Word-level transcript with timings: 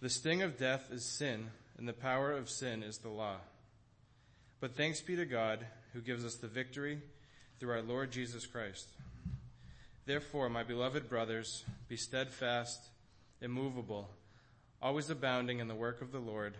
The 0.00 0.10
sting 0.10 0.42
of 0.42 0.58
death 0.58 0.90
is 0.92 1.04
sin, 1.04 1.48
and 1.78 1.88
the 1.88 1.94
power 1.94 2.30
of 2.30 2.50
sin 2.50 2.82
is 2.82 2.98
the 2.98 3.08
law. 3.08 3.36
But 4.60 4.76
thanks 4.76 5.00
be 5.00 5.16
to 5.16 5.24
God 5.24 5.64
who 5.94 6.00
gives 6.00 6.24
us 6.24 6.34
the 6.34 6.48
victory 6.48 7.00
through 7.58 7.72
our 7.72 7.82
Lord 7.82 8.10
Jesus 8.10 8.46
Christ. 8.46 8.86
Therefore, 10.04 10.50
my 10.50 10.62
beloved 10.62 11.08
brothers, 11.08 11.64
be 11.88 11.96
steadfast, 11.96 12.80
immovable, 13.40 14.10
always 14.82 15.08
abounding 15.08 15.60
in 15.60 15.68
the 15.68 15.74
work 15.74 16.02
of 16.02 16.12
the 16.12 16.18
Lord, 16.18 16.54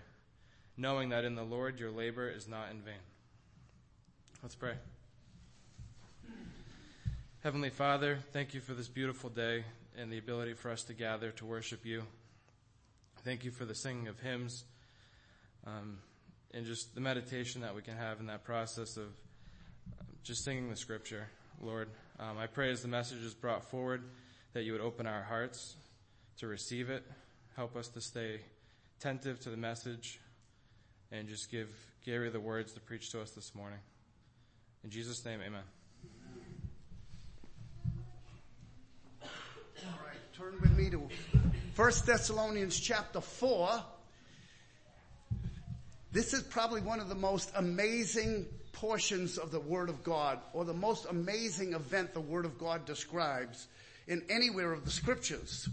knowing 0.79 1.11
that 1.11 1.25
in 1.25 1.35
the 1.35 1.45
Lord 1.45 1.79
your 1.79 1.91
labor 1.91 2.31
is 2.31 2.49
not 2.49 2.71
in 2.71 2.81
vain. 2.81 2.95
Let's 4.43 4.55
pray. 4.55 4.75
Heavenly 7.43 7.71
Father, 7.71 8.19
thank 8.33 8.55
you 8.55 8.61
for 8.61 8.73
this 8.73 8.89
beautiful 8.89 9.29
day 9.29 9.65
and 9.99 10.11
the 10.11 10.19
ability 10.19 10.55
for 10.55 10.71
us 10.71 10.83
to 10.85 10.95
gather 10.95 11.31
to 11.33 11.45
worship 11.45 11.85
you. 11.85 12.03
Thank 13.27 13.43
you 13.43 13.51
for 13.51 13.65
the 13.65 13.75
singing 13.75 14.07
of 14.07 14.21
hymns 14.21 14.63
um, 15.67 15.99
and 16.55 16.65
just 16.65 16.95
the 16.95 17.01
meditation 17.01 17.63
that 17.63 17.75
we 17.75 17.83
can 17.83 17.97
have 17.97 18.21
in 18.21 18.27
that 18.27 18.45
process 18.45 18.97
of 18.97 19.07
um, 19.99 20.07
just 20.23 20.45
singing 20.45 20.71
the 20.71 20.77
scripture, 20.77 21.27
Lord. 21.61 21.89
Um, 22.21 22.39
I 22.39 22.47
pray 22.47 22.71
as 22.71 22.83
the 22.83 22.89
message 22.89 23.25
is 23.25 23.35
brought 23.35 23.69
forward 23.69 24.05
that 24.53 24.63
you 24.63 24.71
would 24.71 24.81
open 24.81 25.09
our 25.09 25.25
hearts 25.25 25.75
to 26.39 26.47
receive 26.47 26.89
it, 26.89 27.03
help 27.57 27.75
us 27.75 27.89
to 27.89 28.01
stay 28.01 28.43
attentive 29.01 29.41
to 29.41 29.51
the 29.51 29.57
message, 29.57 30.21
and 31.11 31.27
just 31.27 31.51
give 31.51 31.69
Gary 32.05 32.31
the 32.31 32.39
words 32.39 32.75
to 32.75 32.81
preach 32.81 33.11
to 33.11 33.21
us 33.21 33.33
this 33.33 33.57
morning. 33.57 33.81
In 34.85 34.91
Jesus' 34.91 35.25
name, 35.25 35.41
amen. 35.45 35.65
All 39.21 39.29
right, 40.07 40.33
turn 40.33 40.55
with 40.61 40.79
me 40.79 40.91
to 40.91 41.09
1 41.77 41.93
Thessalonians 42.07 42.81
chapter 42.81 43.21
4. 43.21 43.69
This 46.11 46.33
is 46.33 46.43
probably 46.45 46.81
one 46.81 47.01
of 47.01 47.11
the 47.11 47.15
most 47.15 47.53
amazing 47.55 48.47
portions 48.73 49.37
of 49.37 49.51
the 49.51 49.61
Word 49.61 49.91
of 49.91 50.03
God, 50.03 50.39
or 50.55 50.65
the 50.65 50.73
most 50.73 51.05
amazing 51.11 51.75
event 51.75 52.15
the 52.15 52.21
Word 52.21 52.47
of 52.47 52.59
God 52.59 52.87
describes 52.87 53.69
in 54.09 54.23
anywhere 54.31 54.73
of 54.73 54.87
the 54.87 54.91
Scriptures. 54.91 55.69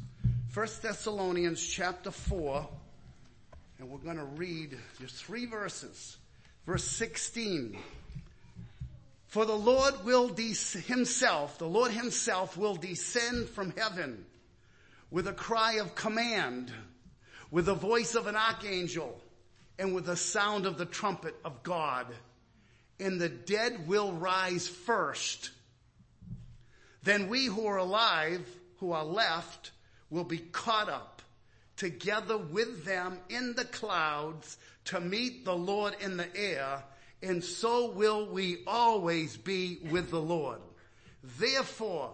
1 0.54 0.68
Thessalonians 0.82 1.66
chapter 1.66 2.12
4, 2.12 2.68
and 3.80 3.90
we're 3.90 3.98
going 4.00 4.18
to 4.18 4.26
read 4.26 4.78
just 5.00 5.24
three 5.24 5.46
verses. 5.46 6.18
Verse 6.66 6.84
16. 6.84 7.78
For 9.28 9.46
the 9.46 9.56
Lord 9.56 10.04
will 10.04 10.28
himself, 10.28 11.60
the 11.60 11.66
Lord 11.66 11.92
himself 11.92 12.58
will 12.58 12.76
descend 12.76 13.48
from 13.48 13.72
heaven 13.78 14.26
with 15.14 15.28
a 15.28 15.34
cry 15.34 15.74
of 15.74 15.94
command, 15.94 16.72
with 17.52 17.68
the 17.68 17.76
voice 17.76 18.16
of 18.16 18.26
an 18.26 18.36
archangel, 18.36 19.22
and 19.78 19.94
with 19.94 20.08
the 20.08 20.18
sound 20.18 20.66
of 20.66 20.80
the 20.80 20.86
trumpet 20.86 21.36
of 21.46 21.62
God. 21.62 22.08
And 23.00 23.22
the 23.22 23.30
dead 23.30 23.88
will 23.88 24.12
rise 24.12 24.68
first. 24.68 25.52
Then 27.04 27.30
we 27.30 27.46
who 27.46 27.68
are 27.68 27.78
alive, 27.78 28.48
who 28.80 28.92
are 28.92 29.06
left, 29.06 29.70
will 30.10 30.24
be 30.24 30.40
caught 30.40 30.90
up 30.90 31.22
together 31.78 32.38
with 32.38 32.84
them 32.84 33.20
in 33.30 33.54
the 33.54 33.66
clouds 33.66 34.58
to 34.86 35.00
meet 35.00 35.46
the 35.46 35.56
Lord 35.56 35.96
in 36.02 36.18
the 36.18 36.36
air 36.36 36.84
and 37.22 37.42
so 37.42 37.90
will 37.92 38.28
we 38.28 38.64
always 38.68 39.38
be 39.38 39.80
with 39.90 40.10
the 40.10 40.22
Lord. 40.22 40.60
Therefore, 41.40 42.12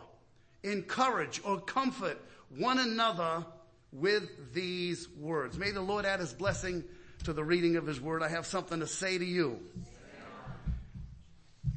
encourage 0.64 1.42
or 1.44 1.60
comfort 1.60 2.20
one 2.58 2.80
another 2.80 3.46
with 3.92 4.54
these 4.54 5.08
words. 5.10 5.58
May 5.58 5.72
the 5.72 5.82
Lord 5.82 6.06
add 6.06 6.20
his 6.20 6.34
blessing 6.34 6.84
to 7.24 7.34
the 7.34 7.44
reading 7.44 7.76
of 7.76 7.86
his 7.86 8.00
word. 8.00 8.24
I 8.24 8.30
have 8.30 8.46
something 8.46 8.80
to 8.80 8.88
say 8.88 9.18
to 9.18 9.26
you. 9.26 9.60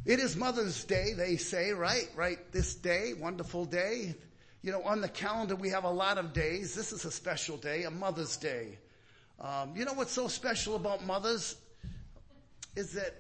It 0.04 0.18
is 0.18 0.34
Mother's 0.36 0.82
Day, 0.84 1.12
they 1.16 1.36
say, 1.36 1.70
right? 1.70 2.08
Right 2.16 2.38
this 2.50 2.74
day, 2.74 3.14
wonderful 3.14 3.64
day. 3.64 4.14
You 4.62 4.72
know, 4.72 4.82
on 4.82 5.00
the 5.00 5.08
calendar 5.08 5.56
we 5.56 5.70
have 5.70 5.84
a 5.84 5.90
lot 5.90 6.18
of 6.18 6.32
days. 6.32 6.74
This 6.74 6.92
is 6.92 7.04
a 7.04 7.10
special 7.10 7.56
day, 7.56 7.84
a 7.84 7.90
Mother's 7.90 8.36
Day. 8.36 8.78
Um, 9.40 9.74
you 9.76 9.84
know 9.84 9.92
what's 9.92 10.12
so 10.12 10.28
special 10.28 10.76
about 10.76 11.04
mothers? 11.04 11.56
Is 12.76 12.92
that 12.92 13.14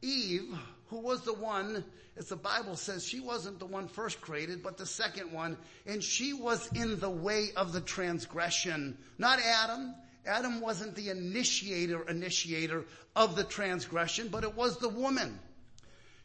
Eve, 0.00 0.56
who 0.92 0.98
was 0.98 1.22
the 1.22 1.32
one, 1.32 1.82
as 2.18 2.28
the 2.28 2.36
Bible 2.36 2.76
says, 2.76 3.02
she 3.02 3.18
wasn't 3.18 3.58
the 3.58 3.64
one 3.64 3.88
first 3.88 4.20
created, 4.20 4.62
but 4.62 4.76
the 4.76 4.84
second 4.84 5.32
one, 5.32 5.56
and 5.86 6.04
she 6.04 6.34
was 6.34 6.70
in 6.74 7.00
the 7.00 7.08
way 7.08 7.48
of 7.56 7.72
the 7.72 7.80
transgression. 7.80 8.98
Not 9.16 9.38
Adam. 9.40 9.94
Adam 10.26 10.60
wasn't 10.60 10.94
the 10.94 11.08
initiator, 11.08 12.02
initiator 12.02 12.84
of 13.16 13.36
the 13.36 13.44
transgression, 13.44 14.28
but 14.28 14.44
it 14.44 14.54
was 14.54 14.76
the 14.76 14.90
woman. 14.90 15.40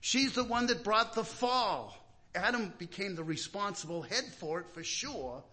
She's 0.02 0.34
the 0.34 0.44
one 0.44 0.68
that 0.68 0.84
brought 0.84 1.14
the 1.14 1.24
fall. 1.24 1.96
Adam 2.36 2.74
became 2.78 3.16
the 3.16 3.24
responsible 3.24 4.02
head 4.02 4.26
for 4.38 4.60
it 4.60 4.68
for 4.74 4.84
sure. 4.84 5.46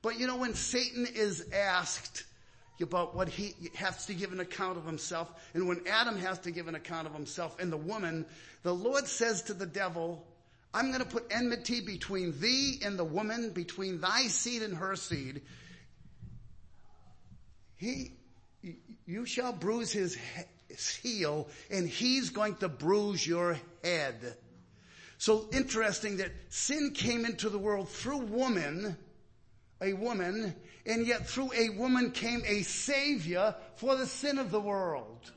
But 0.00 0.20
you 0.20 0.28
know, 0.28 0.36
when 0.36 0.54
Satan 0.54 1.08
is 1.12 1.44
asked, 1.52 2.22
about 2.82 3.14
what 3.14 3.28
he 3.28 3.54
has 3.74 4.06
to 4.06 4.14
give 4.14 4.32
an 4.32 4.40
account 4.40 4.78
of 4.78 4.84
himself. 4.84 5.30
And 5.54 5.68
when 5.68 5.82
Adam 5.88 6.16
has 6.18 6.38
to 6.40 6.50
give 6.50 6.68
an 6.68 6.74
account 6.74 7.06
of 7.06 7.14
himself 7.14 7.58
and 7.60 7.72
the 7.72 7.76
woman, 7.76 8.26
the 8.62 8.74
Lord 8.74 9.06
says 9.06 9.42
to 9.42 9.54
the 9.54 9.66
devil, 9.66 10.26
I'm 10.72 10.88
going 10.88 11.02
to 11.02 11.08
put 11.08 11.26
enmity 11.30 11.80
between 11.80 12.38
thee 12.40 12.80
and 12.84 12.98
the 12.98 13.04
woman, 13.04 13.50
between 13.50 14.00
thy 14.00 14.22
seed 14.28 14.62
and 14.62 14.76
her 14.76 14.94
seed. 14.96 15.42
He, 17.76 18.12
you 19.06 19.26
shall 19.26 19.52
bruise 19.52 19.90
his 19.90 20.16
heel 21.02 21.48
and 21.70 21.88
he's 21.88 22.30
going 22.30 22.56
to 22.56 22.68
bruise 22.68 23.26
your 23.26 23.58
head. 23.82 24.36
So 25.18 25.48
interesting 25.52 26.18
that 26.18 26.30
sin 26.48 26.92
came 26.94 27.24
into 27.24 27.50
the 27.50 27.58
world 27.58 27.88
through 27.88 28.18
woman, 28.18 28.96
a 29.80 29.92
woman, 29.94 30.54
and 30.86 31.06
yet 31.06 31.28
through 31.28 31.52
a 31.54 31.70
woman 31.70 32.10
came 32.10 32.42
a 32.46 32.62
savior 32.62 33.54
for 33.76 33.96
the 33.96 34.06
sin 34.06 34.38
of 34.38 34.50
the 34.50 34.60
world. 34.60 35.32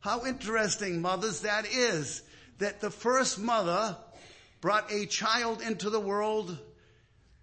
How 0.00 0.26
interesting, 0.26 1.00
mothers, 1.00 1.40
that 1.40 1.66
is, 1.66 2.22
that 2.58 2.80
the 2.80 2.90
first 2.90 3.38
mother 3.38 3.96
brought 4.60 4.90
a 4.90 5.06
child 5.06 5.60
into 5.60 5.90
the 5.90 6.00
world, 6.00 6.58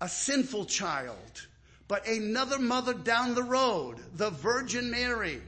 a 0.02 0.10
sinful 0.10 0.66
child, 0.66 1.48
but 1.88 2.08
another 2.08 2.60
mother 2.60 2.94
down 2.94 3.36
the 3.36 3.44
road, 3.44 3.98
the 4.14 4.30
Virgin 4.30 4.92
Mary, 4.92 5.42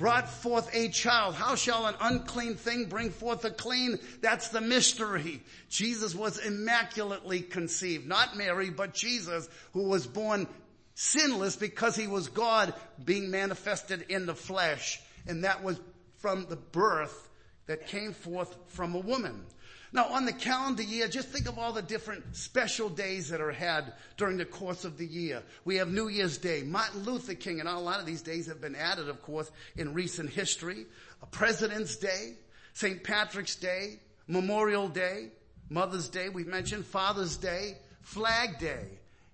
brought 0.00 0.30
forth 0.30 0.74
a 0.74 0.88
child. 0.88 1.34
How 1.34 1.54
shall 1.54 1.86
an 1.86 1.94
unclean 2.00 2.54
thing 2.54 2.86
bring 2.86 3.10
forth 3.10 3.44
a 3.44 3.50
clean? 3.50 3.98
That's 4.22 4.48
the 4.48 4.62
mystery. 4.62 5.42
Jesus 5.68 6.14
was 6.14 6.38
immaculately 6.38 7.42
conceived. 7.42 8.08
Not 8.08 8.34
Mary, 8.34 8.70
but 8.70 8.94
Jesus, 8.94 9.46
who 9.74 9.82
was 9.82 10.06
born 10.06 10.48
sinless 10.94 11.54
because 11.54 11.96
he 11.96 12.06
was 12.06 12.28
God 12.28 12.72
being 13.04 13.30
manifested 13.30 14.06
in 14.08 14.24
the 14.24 14.34
flesh. 14.34 14.98
And 15.26 15.44
that 15.44 15.62
was 15.62 15.78
from 16.16 16.46
the 16.48 16.56
birth 16.56 17.28
that 17.66 17.86
came 17.86 18.14
forth 18.14 18.56
from 18.68 18.94
a 18.94 19.00
woman. 19.00 19.44
Now 19.92 20.04
on 20.06 20.24
the 20.24 20.32
calendar 20.32 20.84
year, 20.84 21.08
just 21.08 21.28
think 21.28 21.48
of 21.48 21.58
all 21.58 21.72
the 21.72 21.82
different 21.82 22.36
special 22.36 22.88
days 22.88 23.28
that 23.30 23.40
are 23.40 23.50
had 23.50 23.92
during 24.16 24.36
the 24.36 24.44
course 24.44 24.84
of 24.84 24.96
the 24.96 25.06
year. 25.06 25.42
We 25.64 25.76
have 25.76 25.88
New 25.90 26.08
Year's 26.08 26.38
Day, 26.38 26.62
Martin 26.62 27.02
Luther 27.02 27.34
King, 27.34 27.58
and 27.58 27.68
a 27.68 27.76
lot 27.78 27.98
of 27.98 28.06
these 28.06 28.22
days 28.22 28.46
have 28.46 28.60
been 28.60 28.76
added, 28.76 29.08
of 29.08 29.20
course, 29.22 29.50
in 29.76 29.92
recent 29.92 30.30
history. 30.30 30.86
A 31.22 31.26
President's 31.26 31.96
Day, 31.96 32.34
St. 32.74 33.02
Patrick's 33.02 33.56
Day, 33.56 33.98
Memorial 34.28 34.88
Day, 34.88 35.30
Mother's 35.68 36.08
Day, 36.08 36.28
we 36.28 36.44
mentioned, 36.44 36.86
Father's 36.86 37.36
Day, 37.36 37.76
Flag 38.02 38.58
Day, 38.58 38.86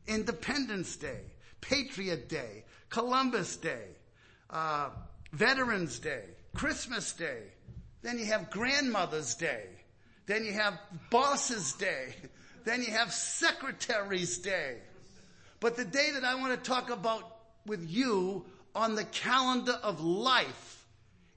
Independence 0.06 0.97
Day, 0.97 1.20
Patriot 1.61 2.29
Day, 2.29 2.64
Columbus 2.88 3.56
Day, 3.56 3.88
uh, 4.50 4.91
Veterans 5.32 5.99
Day, 5.99 6.25
Christmas 6.55 7.12
Day. 7.12 7.43
Then 8.03 8.19
you 8.19 8.26
have 8.26 8.50
Grandmother's 8.50 9.35
Day. 9.35 9.67
Then 10.26 10.44
you 10.44 10.52
have 10.52 10.78
Boss's 11.11 11.73
Day. 11.75 12.14
Then 12.64 12.82
you 12.82 12.90
have 12.93 13.12
Secretary's 13.12 14.38
Day. 14.38 14.78
But 15.61 15.76
the 15.76 15.84
day 15.84 16.11
that 16.14 16.25
I 16.25 16.34
want 16.34 16.52
to 16.52 16.70
talk 16.70 16.90
about 16.90 17.23
with 17.64 17.88
you 17.88 18.44
on 18.75 18.94
the 18.94 19.05
calendar 19.05 19.78
of 19.82 20.02
life 20.02 20.87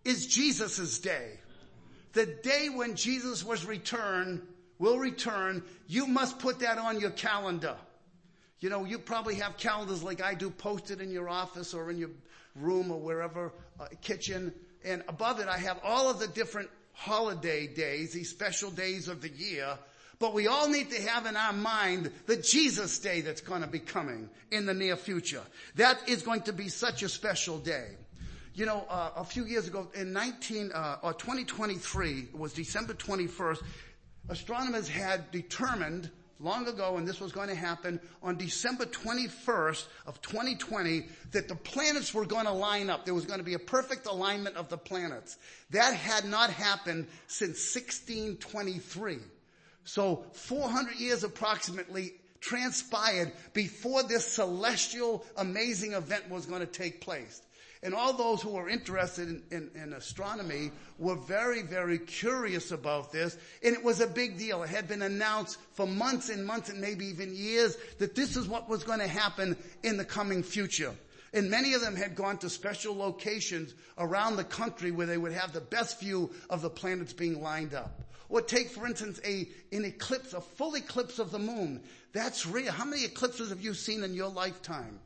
is 0.03 0.27
Jesus' 0.27 1.00
day. 1.00 1.39
The 2.13 2.25
day 2.25 2.69
when 2.69 2.95
Jesus 2.95 3.45
was 3.45 3.65
returned, 3.65 4.41
will 4.80 4.97
return, 4.97 5.63
you 5.88 6.07
must 6.07 6.39
put 6.39 6.59
that 6.59 6.77
on 6.77 7.00
your 7.00 7.12
calendar. 7.12 7.75
You 8.59 8.69
know, 8.69 8.85
you 8.85 8.97
probably 8.97 9.35
have 9.35 9.57
calendars 9.57 10.03
like 10.03 10.21
I 10.21 10.33
do 10.33 10.50
posted 10.50 11.00
in 11.00 11.12
your 11.12 11.30
office 11.30 11.74
or 11.74 11.89
in 11.92 11.97
your 11.97 12.09
room 12.56 12.92
or 12.92 13.00
wherever, 13.00 13.53
uh, 13.80 13.88
kitchen. 14.01 14.53
And 14.83 15.03
above 15.07 15.39
it, 15.39 15.47
I 15.47 15.57
have 15.57 15.80
all 15.83 16.09
of 16.09 16.19
the 16.19 16.27
different 16.27 16.69
holiday 17.00 17.66
days, 17.66 18.12
these 18.12 18.30
special 18.30 18.69
days 18.72 19.07
of 19.07 19.22
the 19.22 19.30
year. 19.30 19.78
But 20.19 20.34
we 20.34 20.48
all 20.48 20.68
need 20.68 20.92
to 20.92 21.01
have 21.04 21.25
in 21.25 21.38
our 21.38 21.54
mind 21.54 22.12
the 22.25 22.36
Jesus 22.36 23.00
day 23.00 23.22
that's 23.22 23.40
going 23.40 23.62
to 23.62 23.68
be 23.68 23.80
coming 23.80 24.30
in 24.51 24.66
the 24.66 24.74
near 24.74 24.98
future. 24.98 25.42
That 25.75 25.98
is 26.10 26.24
going 26.24 26.42
to 26.42 26.54
be 26.54 26.68
such 26.68 27.01
a 27.01 27.07
special 27.07 27.57
day. 27.57 27.92
You 28.54 28.66
know, 28.66 28.86
uh, 28.90 29.12
a 29.16 29.24
few 29.24 29.46
years 29.46 29.66
ago 29.66 29.88
in 29.96 30.12
19, 30.12 30.74
uh, 30.74 30.98
or 31.01 31.13
2023, 31.13 32.19
it 32.34 32.38
was 32.38 32.51
December 32.51 32.94
21st, 32.94 33.62
astronomers 34.28 34.90
had 34.90 35.31
determined 35.31 36.12
long 36.39 36.68
ago, 36.68 36.97
and 36.97 37.07
this 37.07 37.19
was 37.19 37.31
going 37.31 37.50
to 37.50 37.56
happen 37.56 38.00
on 38.24 38.38
December 38.38 38.86
21st 38.86 39.86
of 40.06 40.21
2020, 40.21 41.06
that 41.31 41.47
the 41.47 41.56
planets 41.56 42.13
were 42.13 42.25
going 42.25 42.45
to 42.45 42.51
line 42.51 42.89
up. 42.89 43.06
There 43.06 43.13
was 43.13 43.25
going 43.25 43.39
to 43.39 43.45
be 43.45 43.53
a 43.53 43.59
perfect 43.59 44.07
alignment 44.07 44.56
of 44.56 44.69
the 44.69 44.77
planets. 44.77 45.38
That 45.71 45.94
had 45.94 46.25
not 46.25 46.50
happened 46.50 47.07
since 47.27 47.75
1623. 47.75 49.18
So 49.83 50.25
400 50.33 50.95
years 50.95 51.24
approximately 51.24 52.13
transpired 52.42 53.31
before 53.53 54.03
this 54.03 54.25
celestial 54.25 55.25
amazing 55.38 55.94
event 55.94 56.30
was 56.30 56.45
going 56.45 56.62
to 56.62 56.68
take 56.68 57.01
place. 57.01 57.42
And 57.81 57.96
all 57.96 58.12
those 58.12 58.42
who 58.42 58.50
were 58.50 58.68
interested 58.68 59.30
in, 59.30 59.44
in, 59.52 59.72
in, 59.81 59.94
astronomy 59.94 60.72
were 60.98 61.16
very, 61.16 61.62
very 61.62 61.98
curious 61.98 62.72
about 62.72 63.14
this. 63.14 63.38
And 63.64 63.74
it 63.74 63.81
was 63.81 64.02
a 64.02 64.08
big 64.08 64.38
deal. 64.38 64.64
It 64.64 64.70
had 64.70 64.90
been 64.90 65.02
announced 65.02 65.58
for 65.74 65.88
months 65.88 66.28
and 66.28 66.46
months 66.46 66.70
and 66.70 66.81
maybe 66.81 67.06
even 67.06 67.34
years 67.34 67.78
that 68.00 68.16
this 68.16 68.36
is 68.36 68.50
what 68.50 68.68
was 68.68 68.84
going 68.84 69.00
to 69.00 69.08
happen 69.08 69.56
in 69.81 69.96
the 69.96 70.04
coming 70.04 70.44
future. 70.44 70.94
And 71.34 71.50
many 71.50 71.74
of 71.74 71.80
them 71.80 71.96
had 71.96 72.16
gone 72.16 72.38
to 72.40 72.50
special 72.50 72.98
locations 72.98 73.74
around 73.98 74.36
the 74.36 74.44
country 74.44 74.92
where 74.92 75.08
they 75.08 75.18
would 75.18 75.31
have 75.31 75.54
the 75.54 75.62
best 75.62 76.02
view 76.02 76.31
of 76.50 76.62
the 76.62 76.70
planets 76.70 77.14
being 77.14 77.42
lined 77.42 77.74
up. 77.74 78.02
Or 78.28 78.42
take, 78.42 78.70
for 78.70 78.86
instance, 78.88 79.22
a, 79.26 79.48
an 79.72 79.86
eclipse, 79.86 80.34
a 80.34 80.42
full 80.42 80.76
eclipse 80.76 81.18
of 81.18 81.31
the 81.31 81.40
moon. 81.40 81.81
That's 82.12 82.46
real. 82.46 82.72
How 82.72 82.86
many 82.86 83.06
eclipses 83.06 83.50
have 83.50 83.62
you 83.62 83.74
seen 83.74 84.04
in 84.04 84.14
your 84.14 84.30
lifetime? 84.30 85.00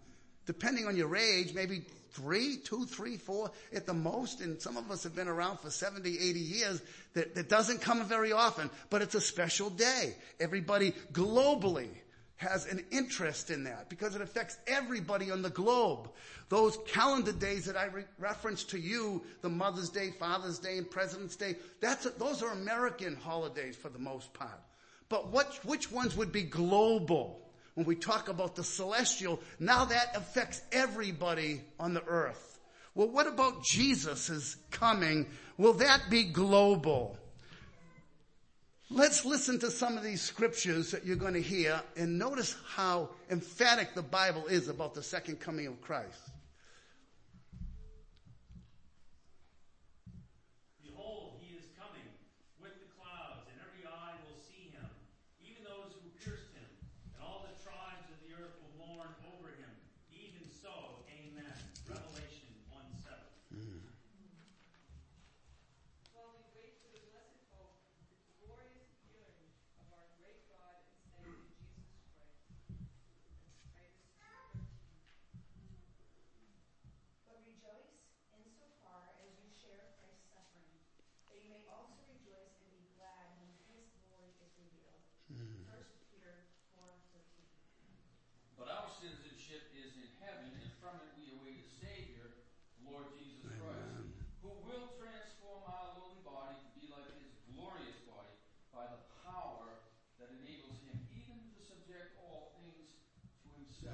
Depending 0.46 0.88
on 0.88 0.98
your 0.98 1.16
age, 1.16 1.54
maybe 1.54 1.84
three, 2.14 2.58
two, 2.58 2.86
three, 2.86 3.18
four 3.18 3.52
at 3.76 3.86
the 3.86 3.94
most. 3.94 4.42
And 4.42 4.62
some 4.62 4.78
of 4.78 4.90
us 4.92 5.04
have 5.04 5.16
been 5.16 5.28
around 5.28 5.60
for 5.60 5.70
70, 5.70 6.10
80 6.10 6.40
years. 6.40 6.82
That, 7.14 7.36
that 7.36 7.50
doesn't 7.50 7.82
come 7.82 8.04
very 8.06 8.32
often, 8.32 8.70
but 8.90 9.02
it's 9.02 9.16
a 9.16 9.22
special 9.22 9.70
day. 9.70 10.16
Everybody 10.40 10.94
globally 11.12 11.90
has 12.38 12.66
an 12.66 12.84
interest 12.92 13.50
in 13.50 13.64
that 13.64 13.90
because 13.90 14.16
it 14.16 14.22
affects 14.22 14.58
everybody 14.68 15.32
on 15.32 15.42
the 15.42 15.50
globe. 15.50 16.10
Those 16.50 16.78
calendar 16.88 17.32
days 17.32 17.66
that 17.66 17.78
I 17.78 17.86
re- 17.86 18.04
referenced 18.20 18.70
to 18.72 18.80
you, 18.80 19.24
the 19.42 19.50
Mother's 19.50 19.90
Day, 19.90 20.12
Father's 20.12 20.60
Day, 20.60 20.78
and 20.78 20.90
President's 20.90 21.36
Day, 21.36 21.56
that's 21.80 22.06
a, 22.06 22.10
those 22.10 22.44
are 22.44 22.52
American 22.52 23.16
holidays 23.16 23.76
for 23.76 23.90
the 23.90 24.00
most 24.00 24.34
part. 24.34 24.60
But 25.10 25.32
what, 25.32 25.60
which 25.64 25.92
ones 25.92 26.16
would 26.16 26.32
be 26.32 26.44
global? 26.44 27.43
When 27.76 27.86
we 27.86 27.96
talk 27.96 28.30
about 28.30 28.56
the 28.56 28.64
celestial, 28.64 29.40
now 29.60 29.86
that 29.86 30.16
affects 30.16 30.62
everybody 30.72 31.62
on 31.80 31.94
the 31.94 32.04
earth. 32.06 32.60
Well, 32.96 33.10
what 33.10 33.28
about 33.28 33.64
Jesus' 33.64 34.58
coming? 34.70 35.28
Will 35.58 35.74
that 35.74 36.10
be 36.10 36.24
global? 36.24 37.18
Let's 38.92 39.26
listen 39.26 39.58
to 39.60 39.72
some 39.72 39.98
of 39.98 40.04
these 40.04 40.22
scriptures 40.22 40.92
that 40.92 41.04
you're 41.04 41.16
going 41.16 41.34
to 41.34 41.42
hear 41.42 41.82
and 41.98 42.20
notice 42.20 42.56
how 42.68 43.10
emphatic 43.32 43.96
the 43.96 44.04
Bible 44.04 44.46
is 44.46 44.68
about 44.68 44.94
the 44.94 45.02
second 45.02 45.40
coming 45.40 45.66
of 45.66 45.82
Christ. 45.82 46.33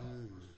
It 0.01 0.48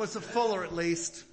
was 0.00 0.16
a 0.16 0.20
fuller 0.20 0.64
at 0.64 0.74
least. 0.74 1.24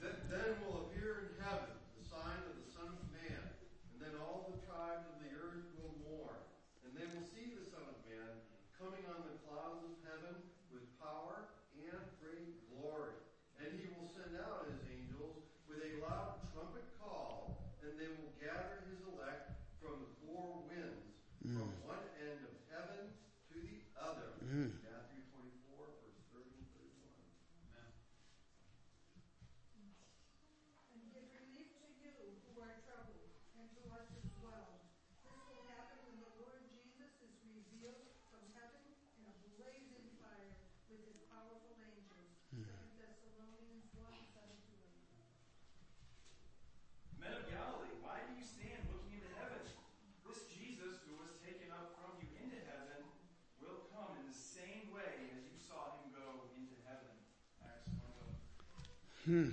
Hmm. 59.27 59.49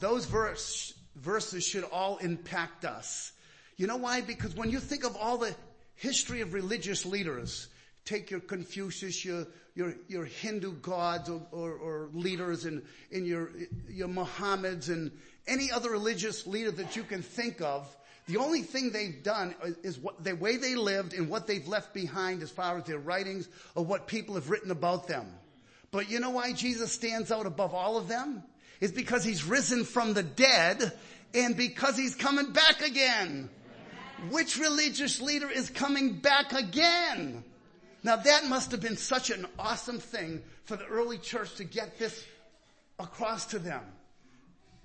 Those 0.00 0.26
verse, 0.26 0.92
verses 1.16 1.66
should 1.66 1.84
all 1.84 2.18
impact 2.18 2.84
us. 2.84 3.32
You 3.78 3.86
know 3.86 3.96
why? 3.96 4.20
Because 4.20 4.54
when 4.54 4.70
you 4.70 4.80
think 4.80 5.04
of 5.04 5.16
all 5.16 5.38
the 5.38 5.54
history 5.94 6.42
of 6.42 6.52
religious 6.52 7.06
leaders, 7.06 7.68
take 8.04 8.30
your 8.30 8.40
Confucius, 8.40 9.24
your, 9.24 9.46
your, 9.74 9.94
your 10.08 10.26
Hindu 10.26 10.72
gods 10.74 11.30
or, 11.30 11.40
or, 11.52 11.72
or 11.72 12.08
leaders 12.12 12.66
and, 12.66 12.82
and 13.10 13.26
your, 13.26 13.50
your 13.88 14.08
Mohammeds 14.08 14.90
and 14.90 15.10
any 15.46 15.72
other 15.72 15.90
religious 15.90 16.46
leader 16.46 16.70
that 16.72 16.96
you 16.96 17.02
can 17.02 17.22
think 17.22 17.62
of, 17.62 17.96
the 18.26 18.36
only 18.36 18.60
thing 18.60 18.90
they've 18.90 19.22
done 19.22 19.54
is 19.82 19.98
what 19.98 20.22
the 20.22 20.34
way 20.34 20.56
they 20.56 20.74
lived 20.74 21.14
and 21.14 21.30
what 21.30 21.46
they've 21.46 21.66
left 21.66 21.94
behind 21.94 22.42
as 22.42 22.50
far 22.50 22.76
as 22.76 22.84
their 22.84 22.98
writings 22.98 23.48
or 23.74 23.84
what 23.84 24.06
people 24.06 24.34
have 24.34 24.50
written 24.50 24.70
about 24.70 25.08
them. 25.08 25.26
But 25.94 26.10
you 26.10 26.18
know 26.18 26.30
why 26.30 26.52
Jesus 26.52 26.90
stands 26.90 27.30
out 27.30 27.46
above 27.46 27.72
all 27.72 27.96
of 27.96 28.08
them? 28.08 28.42
Is 28.80 28.90
because 28.90 29.22
he's 29.22 29.44
risen 29.44 29.84
from 29.84 30.12
the 30.12 30.24
dead 30.24 30.92
and 31.32 31.56
because 31.56 31.96
he's 31.96 32.16
coming 32.16 32.50
back 32.50 32.80
again. 32.80 33.48
Which 34.28 34.58
religious 34.58 35.20
leader 35.20 35.48
is 35.48 35.70
coming 35.70 36.14
back 36.14 36.52
again? 36.52 37.44
Now 38.02 38.16
that 38.16 38.46
must 38.46 38.72
have 38.72 38.80
been 38.80 38.96
such 38.96 39.30
an 39.30 39.46
awesome 39.56 40.00
thing 40.00 40.42
for 40.64 40.74
the 40.74 40.84
early 40.86 41.16
church 41.16 41.54
to 41.54 41.64
get 41.64 41.96
this 41.96 42.26
across 42.98 43.46
to 43.46 43.60
them. 43.60 43.84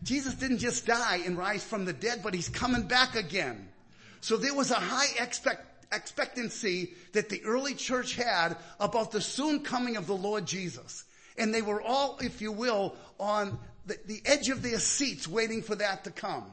Jesus 0.04 0.36
didn't 0.36 0.60
just 0.60 0.86
die 0.86 1.22
and 1.26 1.40
rise 1.40 1.64
from 1.64 1.86
the 1.86 1.94
dead, 1.94 2.20
but 2.22 2.36
he's 2.36 2.50
coming 2.50 2.84
back 2.84 3.16
again. 3.16 3.68
So 4.22 4.38
there 4.38 4.54
was 4.54 4.70
a 4.70 4.76
high 4.76 5.08
expect, 5.20 5.79
expectancy 5.92 6.94
that 7.14 7.30
the 7.30 7.44
early 7.44 7.74
church 7.74 8.16
had 8.16 8.58
about 8.80 9.12
the 9.12 9.22
soon 9.22 9.62
coming 9.62 9.98
of 9.98 10.08
the 10.08 10.16
Lord 10.16 10.46
Jesus. 10.46 11.06
And 11.38 11.54
they 11.54 11.62
were 11.62 11.82
all, 11.82 12.20
if 12.22 12.42
you 12.42 12.52
will, 12.52 12.96
on 13.20 13.58
the, 13.86 13.98
the 14.06 14.22
edge 14.26 14.50
of 14.50 14.62
their 14.62 14.80
seats 14.80 15.28
waiting 15.28 15.62
for 15.62 15.76
that 15.76 16.04
to 16.04 16.12
come. 16.12 16.46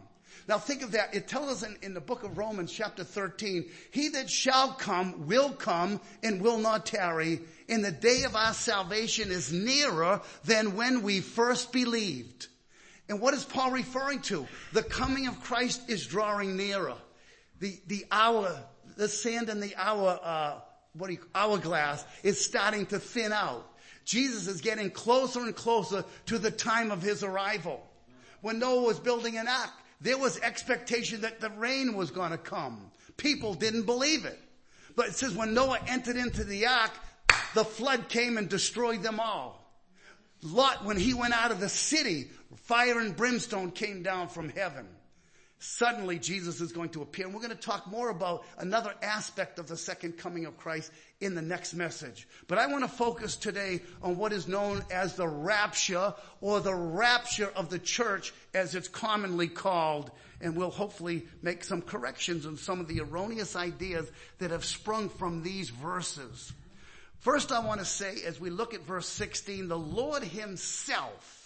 Now 0.49 0.59
think 0.59 0.83
of 0.83 0.93
that. 0.93 1.15
It 1.15 1.27
tells 1.27 1.51
us 1.51 1.69
in, 1.69 1.77
in 1.83 1.95
the 1.95 2.01
book 2.01 2.23
of 2.23 2.39
Romans 2.39 2.73
chapter 2.73 3.03
13, 3.03 3.69
he 3.91 4.11
that 4.11 4.31
shall 4.31 4.73
come 4.73 5.27
will 5.27 5.51
come 5.51 6.01
and 6.23 6.41
will 6.41 6.59
not 6.59 6.87
tarry. 6.87 7.41
And 7.69 7.85
the 7.85 7.91
day 7.91 8.23
of 8.23 8.37
our 8.37 8.55
salvation 8.55 9.31
is 9.31 9.53
nearer 9.53 10.21
than 10.45 10.77
when 10.77 11.03
we 11.03 11.21
first 11.21 11.73
believed. 11.73 12.47
And 13.09 13.21
what 13.21 13.35
is 13.35 13.45
Paul 13.45 13.73
referring 13.73 14.21
to? 14.23 14.47
The 14.73 14.83
coming 14.83 15.27
of 15.27 15.43
Christ 15.43 15.89
is 15.89 16.07
drawing 16.07 16.57
nearer. 16.57 16.95
The, 17.59 17.79
the 17.87 18.07
hour, 18.11 18.57
the 18.97 19.09
sand 19.09 19.49
in 19.49 19.61
the 19.61 19.75
hour, 19.77 20.19
uh, 20.23 20.55
what 20.95 21.11
you, 21.11 21.19
hourglass 21.35 22.05
is 22.23 22.43
starting 22.43 22.87
to 22.87 22.99
thin 22.99 23.33
out. 23.33 23.67
Jesus 24.05 24.47
is 24.47 24.61
getting 24.61 24.91
closer 24.91 25.41
and 25.41 25.55
closer 25.55 26.05
to 26.27 26.39
the 26.39 26.51
time 26.51 26.91
of 26.91 27.03
his 27.03 27.23
arrival. 27.23 27.85
When 28.41 28.59
Noah 28.59 28.83
was 28.83 29.01
building 29.01 29.37
an 29.37 29.49
ark, 29.49 29.71
there 30.01 30.19
was 30.19 30.39
expectation 30.41 31.23
that 31.23 31.41
the 31.41 31.51
rain 31.51 31.95
was 31.95 32.11
going 32.11 32.31
to 32.31 32.39
come. 32.39 32.91
People 33.17 33.55
didn't 33.55 33.85
believe 33.85 34.25
it. 34.25 34.39
But 34.95 35.09
it 35.09 35.15
says 35.15 35.35
when 35.35 35.55
Noah 35.55 35.81
entered 35.89 36.17
into 36.17 36.45
the 36.45 36.67
ark, 36.67 36.93
the 37.55 37.65
flood 37.65 38.09
came 38.09 38.39
and 38.39 38.49
destroyed 38.49 39.03
them 39.03 39.21
all. 39.21 39.63
Lot, 40.43 40.85
when 40.85 40.97
he 40.97 41.15
went 41.15 41.35
out 41.35 41.51
of 41.51 41.61
the 41.61 41.69
city, 41.69 42.31
fire 42.55 43.01
and 43.01 43.17
brimstone 43.17 43.71
came 43.71 44.03
down 44.03 44.29
from 44.29 44.49
heaven. 44.51 44.87
Suddenly 45.59 46.19
Jesus 46.19 46.61
is 46.61 46.73
going 46.73 46.91
to 46.91 47.03
appear. 47.03 47.25
And 47.25 47.35
we're 47.35 47.41
going 47.41 47.51
to 47.51 47.57
talk 47.57 47.87
more 47.87 48.11
about 48.11 48.45
another 48.59 48.95
aspect 49.03 49.59
of 49.59 49.67
the 49.67 49.77
second 49.77 50.19
coming 50.19 50.45
of 50.45 50.59
Christ 50.59 50.93
in 51.21 51.35
the 51.35 51.43
next 51.43 51.73
message. 51.73 52.29
But 52.47 52.59
I 52.59 52.67
want 52.67 52.85
to 52.85 52.91
focus 52.91 53.37
today 53.37 53.81
on 54.03 54.19
what 54.19 54.33
is 54.33 54.47
known 54.47 54.85
as 54.91 55.17
the 55.17 55.27
rapture 55.27 56.13
or 56.43 56.61
the 56.61 56.75
rapture 56.75 57.51
of 57.57 57.71
the 57.71 57.79
church 57.79 58.35
as 58.53 58.75
it's 58.75 58.89
commonly 58.89 59.49
called. 59.49 60.11
And 60.43 60.57
we'll 60.57 60.71
hopefully 60.71 61.27
make 61.41 61.65
some 61.65 61.81
corrections 61.81 62.45
on 62.45 62.59
some 62.59 62.79
of 62.79 62.89
the 62.89 63.01
erroneous 63.01 63.57
ideas 63.57 64.11
that 64.39 64.51
have 64.51 64.65
sprung 64.65 65.09
from 65.09 65.43
these 65.43 65.71
verses. 65.71 66.53
First, 67.21 67.51
I 67.51 67.61
want 67.61 67.81
to 67.81 67.87
say, 67.87 68.17
as 68.27 68.39
we 68.39 68.51
look 68.51 68.75
at 68.75 68.83
verse 68.83 69.09
16, 69.09 69.69
the 69.69 69.79
Lord 69.79 70.23
himself, 70.23 71.46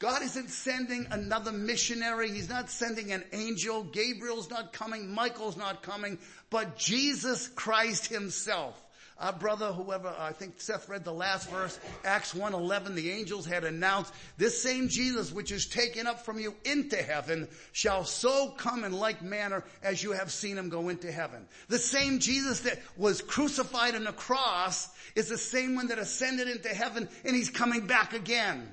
God 0.00 0.22
isn't 0.22 0.50
sending 0.50 1.06
another 1.12 1.52
missionary. 1.52 2.32
He's 2.32 2.48
not 2.48 2.68
sending 2.68 3.12
an 3.12 3.22
angel. 3.32 3.84
Gabriel's 3.84 4.50
not 4.50 4.72
coming. 4.72 5.12
Michael's 5.12 5.56
not 5.56 5.82
coming, 5.82 6.18
but 6.50 6.76
Jesus 6.76 7.46
Christ 7.46 8.08
himself 8.08 8.82
our 9.20 9.34
brother, 9.34 9.66
whoever, 9.66 10.14
I 10.18 10.32
think 10.32 10.54
Seth 10.60 10.88
read 10.88 11.04
the 11.04 11.12
last 11.12 11.50
verse, 11.50 11.78
Acts 12.06 12.32
1.11, 12.32 12.94
the 12.94 13.10
angels 13.10 13.44
had 13.44 13.64
announced, 13.64 14.14
this 14.38 14.62
same 14.62 14.88
Jesus 14.88 15.30
which 15.30 15.52
is 15.52 15.66
taken 15.66 16.06
up 16.06 16.24
from 16.24 16.38
you 16.38 16.54
into 16.64 16.96
heaven 16.96 17.46
shall 17.72 18.04
so 18.04 18.48
come 18.56 18.82
in 18.82 18.92
like 18.92 19.22
manner 19.22 19.62
as 19.82 20.02
you 20.02 20.12
have 20.12 20.32
seen 20.32 20.56
him 20.56 20.70
go 20.70 20.88
into 20.88 21.12
heaven. 21.12 21.46
The 21.68 21.78
same 21.78 22.18
Jesus 22.18 22.60
that 22.60 22.78
was 22.96 23.20
crucified 23.20 23.94
on 23.94 24.04
the 24.04 24.12
cross 24.12 24.88
is 25.14 25.28
the 25.28 25.38
same 25.38 25.74
one 25.74 25.88
that 25.88 25.98
ascended 25.98 26.48
into 26.48 26.70
heaven 26.70 27.06
and 27.22 27.36
he's 27.36 27.50
coming 27.50 27.86
back 27.86 28.14
again. 28.14 28.66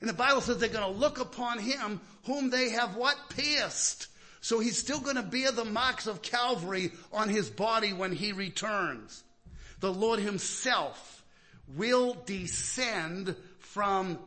And 0.00 0.08
the 0.08 0.14
Bible 0.14 0.40
says 0.40 0.58
they're 0.58 0.68
going 0.68 0.92
to 0.92 1.00
look 1.00 1.20
upon 1.20 1.58
him 1.58 2.00
whom 2.24 2.50
they 2.50 2.70
have 2.70 2.96
what? 2.96 3.16
Pierced. 3.30 4.06
So 4.40 4.60
he's 4.60 4.78
still 4.78 5.00
going 5.00 5.16
to 5.16 5.22
bear 5.22 5.50
the 5.50 5.64
marks 5.64 6.06
of 6.06 6.22
Calvary 6.22 6.92
on 7.12 7.28
his 7.28 7.50
body 7.50 7.92
when 7.92 8.12
he 8.12 8.32
returns 8.32 9.24
the 9.80 9.92
Lord 9.92 10.18
himself 10.18 11.24
will 11.76 12.16
descend 12.26 13.36
from 13.58 14.18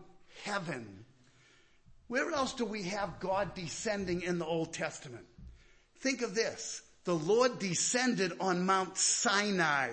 heaven. 0.44 1.06
Where 2.08 2.32
else 2.32 2.54
do 2.54 2.66
we 2.66 2.84
have 2.84 3.20
God 3.20 3.54
descending 3.56 4.22
in 4.22 4.38
the 4.38 4.46
Old 4.46 4.74
Testament? 4.74 5.26
Think 6.00 6.22
of 6.22 6.36
this. 6.36 6.82
The 7.04 7.16
Lord 7.16 7.60
descended 7.60 8.34
on 8.40 8.66
Mount 8.66 8.98
Sinai. 8.98 9.92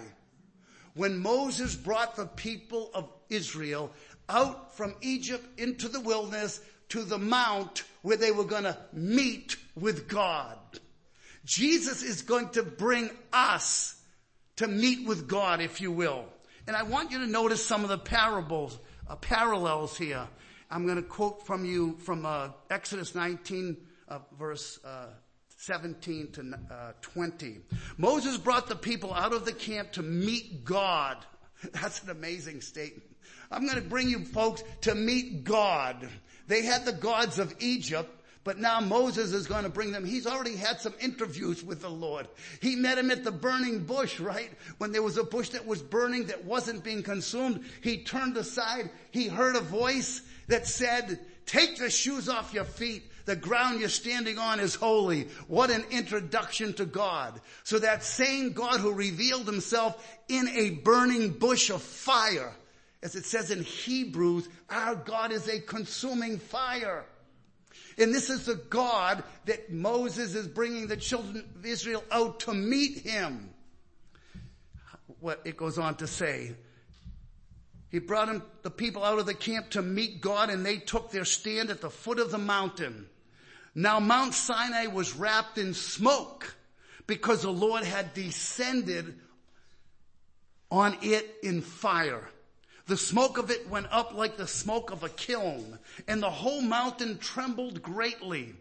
When 0.94 1.18
Moses 1.18 1.74
brought 1.74 2.16
the 2.16 2.26
people 2.26 2.90
of 2.92 3.08
Israel 3.30 3.92
out 4.28 4.76
from 4.76 4.94
Egypt 5.00 5.60
into 5.60 5.88
the 5.88 6.00
wilderness 6.00 6.60
to 6.90 7.02
the 7.02 7.18
mount 7.18 7.84
where 8.02 8.16
they 8.16 8.30
were 8.30 8.44
going 8.44 8.64
to 8.64 8.76
meet 8.92 9.56
with 9.74 10.08
God. 10.08 10.58
Jesus 11.44 12.02
is 12.02 12.22
going 12.22 12.50
to 12.50 12.62
bring 12.62 13.10
us 13.32 14.00
to 14.56 14.66
meet 14.66 15.06
with 15.06 15.28
God, 15.28 15.60
if 15.60 15.80
you 15.80 15.92
will. 15.92 16.24
And 16.66 16.76
I 16.76 16.82
want 16.82 17.10
you 17.10 17.20
to 17.20 17.26
notice 17.26 17.64
some 17.64 17.82
of 17.82 17.88
the 17.88 17.98
parables, 17.98 18.78
uh, 19.08 19.16
parallels 19.16 19.96
here. 19.96 20.26
I'm 20.70 20.84
going 20.84 20.96
to 20.96 21.08
quote 21.08 21.46
from 21.46 21.64
you 21.64 21.96
from 21.98 22.26
uh, 22.26 22.50
Exodus 22.68 23.14
19, 23.14 23.76
uh, 24.08 24.18
verse 24.38 24.78
uh, 24.84 25.06
17 25.56 26.32
to 26.32 26.58
uh, 26.70 26.92
20. 27.00 27.60
Moses 27.96 28.36
brought 28.36 28.68
the 28.68 28.76
people 28.76 29.14
out 29.14 29.32
of 29.32 29.44
the 29.44 29.52
camp 29.52 29.92
to 29.92 30.02
meet 30.02 30.64
God. 30.64 31.16
That's 31.72 32.02
an 32.02 32.10
amazing 32.10 32.60
statement. 32.60 33.07
I'm 33.50 33.66
going 33.66 33.82
to 33.82 33.88
bring 33.88 34.08
you 34.08 34.24
folks 34.24 34.62
to 34.82 34.94
meet 34.94 35.44
God. 35.44 36.08
They 36.46 36.62
had 36.62 36.84
the 36.84 36.92
gods 36.92 37.38
of 37.38 37.54
Egypt, 37.60 38.10
but 38.44 38.58
now 38.58 38.80
Moses 38.80 39.32
is 39.32 39.46
going 39.46 39.64
to 39.64 39.70
bring 39.70 39.92
them. 39.92 40.04
He's 40.04 40.26
already 40.26 40.56
had 40.56 40.80
some 40.80 40.94
interviews 41.00 41.62
with 41.62 41.82
the 41.82 41.90
Lord. 41.90 42.28
He 42.60 42.76
met 42.76 42.98
him 42.98 43.10
at 43.10 43.24
the 43.24 43.30
burning 43.30 43.84
bush, 43.84 44.20
right? 44.20 44.50
When 44.78 44.92
there 44.92 45.02
was 45.02 45.18
a 45.18 45.24
bush 45.24 45.50
that 45.50 45.66
was 45.66 45.82
burning 45.82 46.26
that 46.26 46.44
wasn't 46.44 46.84
being 46.84 47.02
consumed. 47.02 47.64
He 47.82 47.98
turned 47.98 48.36
aside. 48.36 48.90
He 49.10 49.28
heard 49.28 49.56
a 49.56 49.60
voice 49.60 50.22
that 50.46 50.66
said, 50.66 51.20
take 51.44 51.76
the 51.78 51.90
shoes 51.90 52.28
off 52.28 52.54
your 52.54 52.64
feet. 52.64 53.02
The 53.26 53.36
ground 53.36 53.80
you're 53.80 53.90
standing 53.90 54.38
on 54.38 54.58
is 54.58 54.74
holy. 54.74 55.28
What 55.48 55.70
an 55.70 55.84
introduction 55.90 56.72
to 56.74 56.86
God. 56.86 57.38
So 57.64 57.78
that 57.78 58.02
same 58.02 58.54
God 58.54 58.80
who 58.80 58.94
revealed 58.94 59.44
himself 59.44 60.02
in 60.28 60.48
a 60.48 60.70
burning 60.70 61.32
bush 61.32 61.68
of 61.68 61.82
fire, 61.82 62.54
as 63.02 63.14
it 63.14 63.24
says 63.24 63.50
in 63.50 63.62
Hebrews, 63.62 64.48
our 64.68 64.94
God 64.94 65.32
is 65.32 65.48
a 65.48 65.60
consuming 65.60 66.38
fire. 66.38 67.04
And 67.96 68.14
this 68.14 68.30
is 68.30 68.46
the 68.46 68.56
God 68.56 69.22
that 69.46 69.72
Moses 69.72 70.34
is 70.34 70.46
bringing 70.48 70.86
the 70.86 70.96
children 70.96 71.44
of 71.56 71.66
Israel 71.66 72.04
out 72.10 72.40
to 72.40 72.54
meet 72.54 72.98
him. 72.98 73.50
What 75.20 75.42
it 75.44 75.56
goes 75.56 75.78
on 75.78 75.96
to 75.96 76.06
say. 76.06 76.54
He 77.90 77.98
brought 77.98 78.28
him, 78.28 78.42
the 78.62 78.70
people 78.70 79.02
out 79.02 79.18
of 79.18 79.26
the 79.26 79.34
camp 79.34 79.70
to 79.70 79.82
meet 79.82 80.20
God 80.20 80.50
and 80.50 80.64
they 80.64 80.76
took 80.76 81.10
their 81.10 81.24
stand 81.24 81.70
at 81.70 81.80
the 81.80 81.90
foot 81.90 82.18
of 82.18 82.30
the 82.30 82.38
mountain. 82.38 83.08
Now 83.74 83.98
Mount 83.98 84.34
Sinai 84.34 84.86
was 84.86 85.16
wrapped 85.16 85.56
in 85.58 85.72
smoke 85.74 86.54
because 87.06 87.42
the 87.42 87.50
Lord 87.50 87.84
had 87.84 88.12
descended 88.12 89.18
on 90.70 90.96
it 91.00 91.36
in 91.42 91.62
fire. 91.62 92.28
The 92.88 92.96
smoke 92.96 93.36
of 93.36 93.50
it 93.50 93.68
went 93.68 93.88
up 93.90 94.14
like 94.14 94.38
the 94.38 94.46
smoke 94.46 94.90
of 94.90 95.02
a 95.02 95.10
kiln, 95.10 95.78
and 96.08 96.22
the 96.22 96.30
whole 96.30 96.62
mountain 96.62 97.18
trembled 97.18 97.82
greatly. 97.82 98.54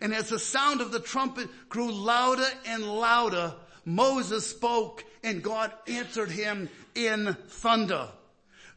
And 0.00 0.14
as 0.14 0.30
the 0.30 0.38
sound 0.38 0.80
of 0.80 0.92
the 0.92 0.98
trumpet 0.98 1.50
grew 1.68 1.92
louder 1.92 2.48
and 2.64 2.82
louder, 2.82 3.54
Moses 3.84 4.48
spoke 4.48 5.04
and 5.22 5.42
God 5.42 5.72
answered 5.86 6.30
him 6.30 6.70
in 6.94 7.36
thunder. 7.48 8.08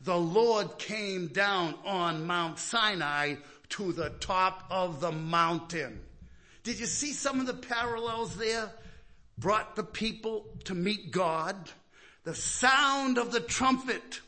the 0.02 0.18
Lord 0.18 0.78
came 0.78 1.28
down 1.28 1.76
on 1.86 2.28
Mount 2.28 2.60
Sinai 2.60 3.36
to 3.70 3.94
the 3.94 4.10
top 4.20 4.66
of 4.70 5.00
the 5.00 5.14
mountain. 5.14 6.02
Did 6.64 6.78
you 6.78 6.86
see 6.86 7.14
some 7.14 7.40
of 7.40 7.48
the 7.48 7.54
parallels 7.54 8.36
there? 8.36 8.70
Brought 9.38 9.78
the 9.78 9.84
people 9.84 10.46
to 10.66 10.76
meet 10.76 11.12
God. 11.12 11.56
The 12.26 12.36
sound 12.36 13.18
of 13.18 13.32
the 13.32 13.40
trumpet 13.40 14.20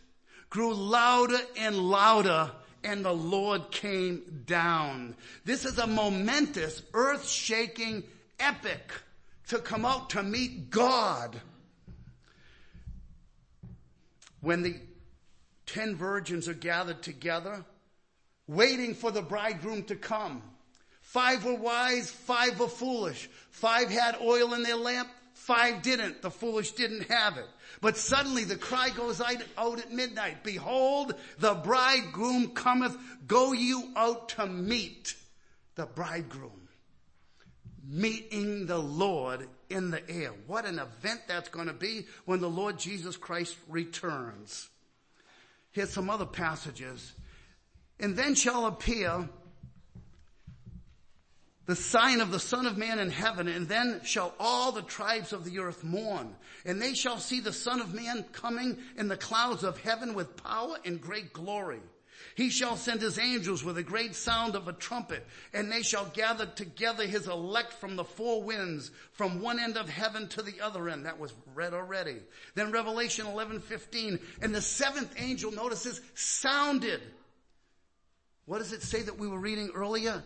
grew 0.51 0.73
louder 0.75 1.39
and 1.57 1.75
louder 1.75 2.51
and 2.83 3.03
the 3.03 3.13
Lord 3.13 3.71
came 3.71 4.43
down. 4.45 5.15
This 5.45 5.65
is 5.65 5.79
a 5.79 5.87
momentous, 5.87 6.83
earth 6.93 7.27
shaking 7.27 8.03
epic 8.39 8.91
to 9.47 9.59
come 9.59 9.85
out 9.85 10.11
to 10.11 10.21
meet 10.21 10.69
God. 10.69 11.39
When 14.41 14.61
the 14.61 14.75
ten 15.65 15.95
virgins 15.95 16.47
are 16.47 16.53
gathered 16.53 17.01
together, 17.01 17.63
waiting 18.47 18.93
for 18.93 19.11
the 19.11 19.21
bridegroom 19.21 19.83
to 19.83 19.95
come. 19.95 20.41
Five 21.01 21.45
were 21.45 21.55
wise, 21.55 22.09
five 22.09 22.59
were 22.59 22.67
foolish. 22.67 23.29
Five 23.51 23.89
had 23.89 24.17
oil 24.19 24.53
in 24.53 24.63
their 24.63 24.75
lamp, 24.75 25.09
five 25.33 25.81
didn't. 25.81 26.21
The 26.21 26.31
foolish 26.31 26.71
didn't 26.71 27.09
have 27.11 27.37
it. 27.37 27.47
But 27.81 27.97
suddenly 27.97 28.43
the 28.43 28.55
cry 28.55 28.89
goes 28.91 29.19
out 29.19 29.79
at 29.79 29.91
midnight. 29.91 30.43
Behold, 30.43 31.15
the 31.39 31.55
bridegroom 31.55 32.49
cometh. 32.49 32.95
Go 33.25 33.53
you 33.53 33.91
out 33.95 34.29
to 34.29 34.45
meet 34.45 35.15
the 35.75 35.87
bridegroom. 35.87 36.69
Meeting 37.83 38.67
the 38.67 38.77
Lord 38.77 39.47
in 39.69 39.89
the 39.89 40.07
air. 40.07 40.31
What 40.45 40.65
an 40.65 40.77
event 40.77 41.21
that's 41.27 41.49
going 41.49 41.67
to 41.67 41.73
be 41.73 42.05
when 42.25 42.39
the 42.39 42.49
Lord 42.49 42.77
Jesus 42.77 43.17
Christ 43.17 43.57
returns. 43.67 44.69
Here's 45.71 45.89
some 45.89 46.09
other 46.09 46.25
passages. 46.25 47.13
And 47.99 48.15
then 48.15 48.35
shall 48.35 48.67
appear 48.67 49.27
the 51.67 51.75
sign 51.75 52.21
of 52.21 52.31
the 52.31 52.39
Son 52.39 52.65
of 52.65 52.77
Man 52.77 52.99
in 52.99 53.11
heaven, 53.11 53.47
and 53.47 53.67
then 53.67 54.01
shall 54.03 54.33
all 54.39 54.71
the 54.71 54.81
tribes 54.81 55.31
of 55.31 55.45
the 55.45 55.59
earth 55.59 55.83
mourn. 55.83 56.35
And 56.65 56.81
they 56.81 56.93
shall 56.93 57.17
see 57.17 57.39
the 57.39 57.53
Son 57.53 57.81
of 57.81 57.93
Man 57.93 58.25
coming 58.31 58.77
in 58.97 59.07
the 59.07 59.17
clouds 59.17 59.63
of 59.63 59.79
heaven 59.79 60.13
with 60.13 60.35
power 60.37 60.77
and 60.85 60.99
great 60.99 61.33
glory. 61.33 61.81
He 62.35 62.49
shall 62.49 62.77
send 62.77 63.01
his 63.01 63.19
angels 63.19 63.63
with 63.63 63.77
a 63.77 63.83
great 63.83 64.15
sound 64.15 64.55
of 64.55 64.67
a 64.67 64.73
trumpet, 64.73 65.25
and 65.53 65.71
they 65.71 65.81
shall 65.81 66.05
gather 66.05 66.45
together 66.45 67.05
his 67.05 67.27
elect 67.27 67.73
from 67.73 67.95
the 67.95 68.03
four 68.03 68.41
winds, 68.43 68.91
from 69.11 69.41
one 69.41 69.59
end 69.59 69.77
of 69.77 69.89
heaven 69.89 70.27
to 70.29 70.41
the 70.41 70.61
other 70.61 70.89
end. 70.89 71.05
That 71.05 71.19
was 71.19 71.33
read 71.53 71.73
already. 71.73 72.17
Then 72.55 72.71
Revelation 72.71 73.27
11, 73.27 73.61
15, 73.61 74.19
and 74.41 74.55
the 74.55 74.61
seventh 74.61 75.13
angel, 75.17 75.51
notices, 75.51 76.01
sounded. 76.15 77.01
What 78.45 78.59
does 78.59 78.73
it 78.73 78.81
say 78.81 79.01
that 79.01 79.17
we 79.17 79.27
were 79.27 79.39
reading 79.39 79.71
earlier? 79.75 80.23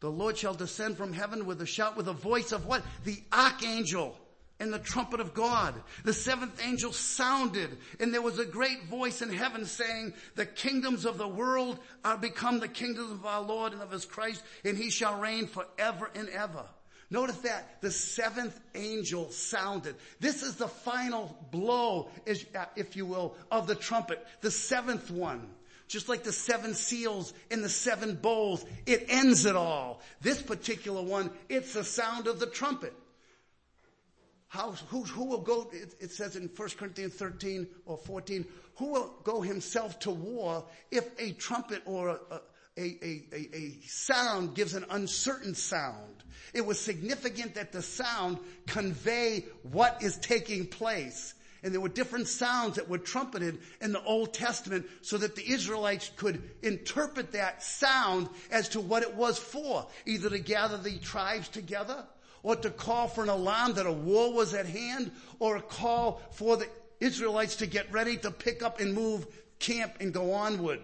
The 0.00 0.10
Lord 0.10 0.36
shall 0.36 0.54
descend 0.54 0.96
from 0.96 1.12
heaven 1.12 1.46
with 1.46 1.60
a 1.62 1.66
shout, 1.66 1.96
with 1.96 2.08
a 2.08 2.12
voice 2.12 2.52
of 2.52 2.66
what? 2.66 2.82
The 3.04 3.22
archangel 3.32 4.16
and 4.58 4.72
the 4.72 4.78
trumpet 4.78 5.20
of 5.20 5.34
God. 5.34 5.74
The 6.04 6.12
seventh 6.12 6.64
angel 6.64 6.92
sounded 6.92 7.76
and 8.00 8.12
there 8.12 8.22
was 8.22 8.38
a 8.38 8.44
great 8.44 8.84
voice 8.84 9.22
in 9.22 9.32
heaven 9.32 9.66
saying, 9.66 10.14
the 10.34 10.46
kingdoms 10.46 11.04
of 11.04 11.18
the 11.18 11.28
world 11.28 11.78
are 12.04 12.16
become 12.16 12.58
the 12.58 12.68
kingdoms 12.68 13.10
of 13.10 13.26
our 13.26 13.42
Lord 13.42 13.72
and 13.72 13.82
of 13.82 13.90
his 13.90 14.06
Christ 14.06 14.42
and 14.64 14.76
he 14.76 14.90
shall 14.90 15.20
reign 15.20 15.46
forever 15.46 16.10
and 16.14 16.28
ever. 16.30 16.64
Notice 17.08 17.36
that 17.38 17.80
the 17.82 17.90
seventh 17.90 18.58
angel 18.74 19.30
sounded. 19.30 19.94
This 20.18 20.42
is 20.42 20.56
the 20.56 20.66
final 20.66 21.38
blow, 21.52 22.10
if 22.24 22.96
you 22.96 23.06
will, 23.06 23.36
of 23.50 23.68
the 23.68 23.76
trumpet. 23.76 24.26
The 24.40 24.50
seventh 24.50 25.10
one. 25.10 25.48
Just 25.88 26.08
like 26.08 26.24
the 26.24 26.32
seven 26.32 26.74
seals 26.74 27.32
and 27.50 27.62
the 27.62 27.68
seven 27.68 28.16
bowls, 28.16 28.64
it 28.86 29.06
ends 29.08 29.46
it 29.46 29.54
all. 29.54 30.00
This 30.20 30.42
particular 30.42 31.02
one, 31.02 31.30
it's 31.48 31.74
the 31.74 31.84
sound 31.84 32.26
of 32.26 32.40
the 32.40 32.46
trumpet. 32.46 32.92
How, 34.48 34.72
who, 34.88 35.02
who 35.02 35.24
will 35.26 35.42
go, 35.42 35.68
it, 35.72 35.94
it 36.00 36.10
says 36.12 36.36
in 36.36 36.48
1 36.54 36.68
Corinthians 36.78 37.14
13 37.14 37.66
or 37.84 37.98
14, 37.98 38.44
who 38.76 38.92
will 38.92 39.14
go 39.22 39.40
himself 39.40 39.98
to 40.00 40.10
war 40.10 40.64
if 40.90 41.08
a 41.18 41.32
trumpet 41.32 41.82
or 41.84 42.08
a, 42.08 42.40
a, 42.78 42.82
a, 42.82 43.24
a, 43.32 43.56
a 43.56 43.78
sound 43.86 44.54
gives 44.54 44.74
an 44.74 44.84
uncertain 44.90 45.54
sound? 45.54 46.24
It 46.54 46.64
was 46.64 46.80
significant 46.80 47.54
that 47.56 47.72
the 47.72 47.82
sound 47.82 48.38
convey 48.66 49.44
what 49.62 50.02
is 50.02 50.16
taking 50.18 50.66
place. 50.66 51.34
And 51.62 51.72
there 51.72 51.80
were 51.80 51.88
different 51.88 52.28
sounds 52.28 52.76
that 52.76 52.88
were 52.88 52.98
trumpeted 52.98 53.58
in 53.80 53.92
the 53.92 54.02
Old 54.04 54.34
Testament 54.34 54.86
so 55.02 55.18
that 55.18 55.36
the 55.36 55.50
Israelites 55.50 56.10
could 56.16 56.42
interpret 56.62 57.32
that 57.32 57.62
sound 57.62 58.28
as 58.50 58.68
to 58.70 58.80
what 58.80 59.02
it 59.02 59.14
was 59.14 59.38
for. 59.38 59.86
Either 60.04 60.30
to 60.30 60.38
gather 60.38 60.76
the 60.78 60.98
tribes 60.98 61.48
together 61.48 62.04
or 62.42 62.54
to 62.54 62.70
call 62.70 63.08
for 63.08 63.24
an 63.24 63.28
alarm 63.28 63.74
that 63.74 63.86
a 63.86 63.92
war 63.92 64.32
was 64.32 64.54
at 64.54 64.66
hand, 64.66 65.10
or 65.40 65.56
a 65.56 65.62
call 65.62 66.22
for 66.30 66.56
the 66.56 66.68
Israelites 67.00 67.56
to 67.56 67.66
get 67.66 67.90
ready 67.90 68.16
to 68.18 68.30
pick 68.30 68.62
up 68.62 68.78
and 68.78 68.94
move 68.94 69.26
camp 69.58 69.94
and 69.98 70.14
go 70.14 70.32
onward. 70.32 70.80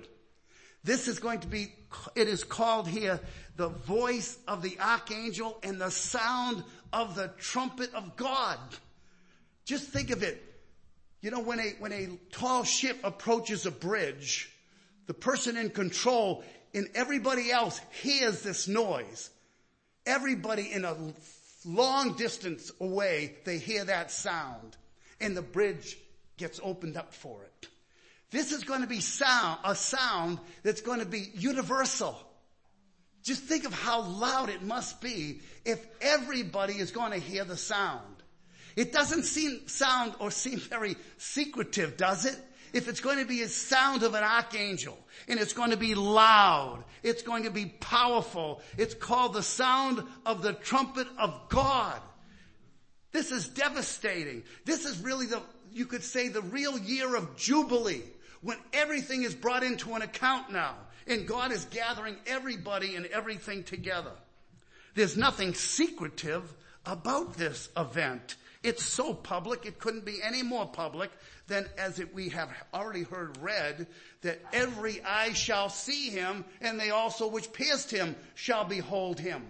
This 0.82 1.06
is 1.06 1.20
going 1.20 1.38
to 1.40 1.46
be, 1.46 1.72
it 2.16 2.28
is 2.28 2.42
called 2.42 2.88
here 2.88 3.20
the 3.56 3.68
voice 3.68 4.38
of 4.48 4.62
the 4.62 4.76
archangel 4.80 5.58
and 5.62 5.80
the 5.80 5.90
sound 5.90 6.64
of 6.92 7.14
the 7.14 7.28
trumpet 7.38 7.94
of 7.94 8.16
God. 8.16 8.58
Just 9.64 9.88
think 9.88 10.10
of 10.10 10.24
it. 10.24 10.42
You 11.22 11.30
know, 11.30 11.40
when 11.40 11.60
a, 11.60 11.70
when 11.78 11.92
a 11.92 12.08
tall 12.32 12.64
ship 12.64 12.98
approaches 13.04 13.64
a 13.64 13.70
bridge, 13.70 14.52
the 15.06 15.14
person 15.14 15.56
in 15.56 15.70
control 15.70 16.44
and 16.74 16.88
everybody 16.94 17.50
else 17.50 17.80
hears 18.02 18.42
this 18.42 18.68
noise. 18.68 19.30
Everybody 20.04 20.72
in 20.72 20.84
a 20.84 20.96
long 21.64 22.14
distance 22.14 22.72
away, 22.80 23.36
they 23.44 23.58
hear 23.58 23.84
that 23.84 24.10
sound 24.10 24.76
and 25.20 25.36
the 25.36 25.42
bridge 25.42 25.96
gets 26.36 26.60
opened 26.62 26.96
up 26.96 27.14
for 27.14 27.44
it. 27.44 27.68
This 28.30 28.50
is 28.50 28.64
going 28.64 28.80
to 28.80 28.86
be 28.86 29.00
sound, 29.00 29.60
a 29.64 29.76
sound 29.76 30.38
that's 30.62 30.80
going 30.80 31.00
to 31.00 31.06
be 31.06 31.30
universal. 31.34 32.18
Just 33.22 33.44
think 33.44 33.64
of 33.64 33.72
how 33.72 34.00
loud 34.00 34.48
it 34.48 34.62
must 34.62 35.00
be 35.00 35.40
if 35.64 35.86
everybody 36.00 36.72
is 36.72 36.90
going 36.90 37.12
to 37.12 37.18
hear 37.18 37.44
the 37.44 37.56
sound. 37.56 38.11
It 38.76 38.92
doesn't 38.92 39.24
seem 39.24 39.66
sound 39.68 40.14
or 40.18 40.30
seem 40.30 40.58
very 40.58 40.96
secretive, 41.18 41.96
does 41.96 42.26
it? 42.26 42.36
if 42.72 42.88
it's 42.88 43.00
going 43.00 43.18
to 43.18 43.24
be 43.24 43.42
a 43.42 43.48
sound 43.48 44.02
of 44.02 44.14
an 44.14 44.24
archangel 44.24 44.98
and 45.28 45.38
it's 45.38 45.52
going 45.52 45.70
to 45.70 45.76
be 45.76 45.94
loud, 45.94 46.84
it's 47.02 47.22
going 47.22 47.44
to 47.44 47.50
be 47.50 47.66
powerful, 47.66 48.62
it's 48.78 48.94
called 48.94 49.34
the 49.34 49.42
sound 49.42 50.02
of 50.24 50.42
the 50.42 50.52
trumpet 50.54 51.06
of 51.18 51.34
God. 51.48 52.00
This 53.12 53.30
is 53.30 53.46
devastating. 53.48 54.42
This 54.64 54.86
is 54.86 54.98
really 55.00 55.26
the, 55.26 55.42
you 55.72 55.84
could 55.86 56.02
say 56.02 56.28
the 56.28 56.42
real 56.42 56.78
year 56.78 57.14
of 57.14 57.36
Jubilee 57.36 58.02
when 58.40 58.56
everything 58.72 59.22
is 59.22 59.34
brought 59.34 59.62
into 59.62 59.94
an 59.94 60.02
account 60.02 60.50
now 60.50 60.74
and 61.06 61.26
God 61.26 61.52
is 61.52 61.64
gathering 61.66 62.16
everybody 62.26 62.96
and 62.96 63.06
everything 63.06 63.64
together. 63.64 64.12
There's 64.94 65.16
nothing 65.16 65.54
secretive 65.54 66.54
about 66.86 67.34
this 67.34 67.68
event. 67.76 68.36
It's 68.62 68.84
so 68.84 69.12
public, 69.12 69.66
it 69.66 69.80
couldn't 69.80 70.04
be 70.04 70.22
any 70.22 70.42
more 70.42 70.66
public 70.66 71.10
than 71.48 71.68
as 71.76 71.98
it, 71.98 72.14
we 72.14 72.28
have 72.28 72.48
already 72.72 73.02
heard 73.02 73.36
read, 73.40 73.88
that 74.20 74.40
every 74.52 75.02
eye 75.02 75.32
shall 75.32 75.68
see 75.68 76.10
him, 76.10 76.44
and 76.60 76.78
they 76.78 76.90
also 76.90 77.26
which 77.26 77.52
pierced 77.52 77.90
him 77.90 78.14
shall 78.34 78.64
behold 78.64 79.18
him. 79.18 79.42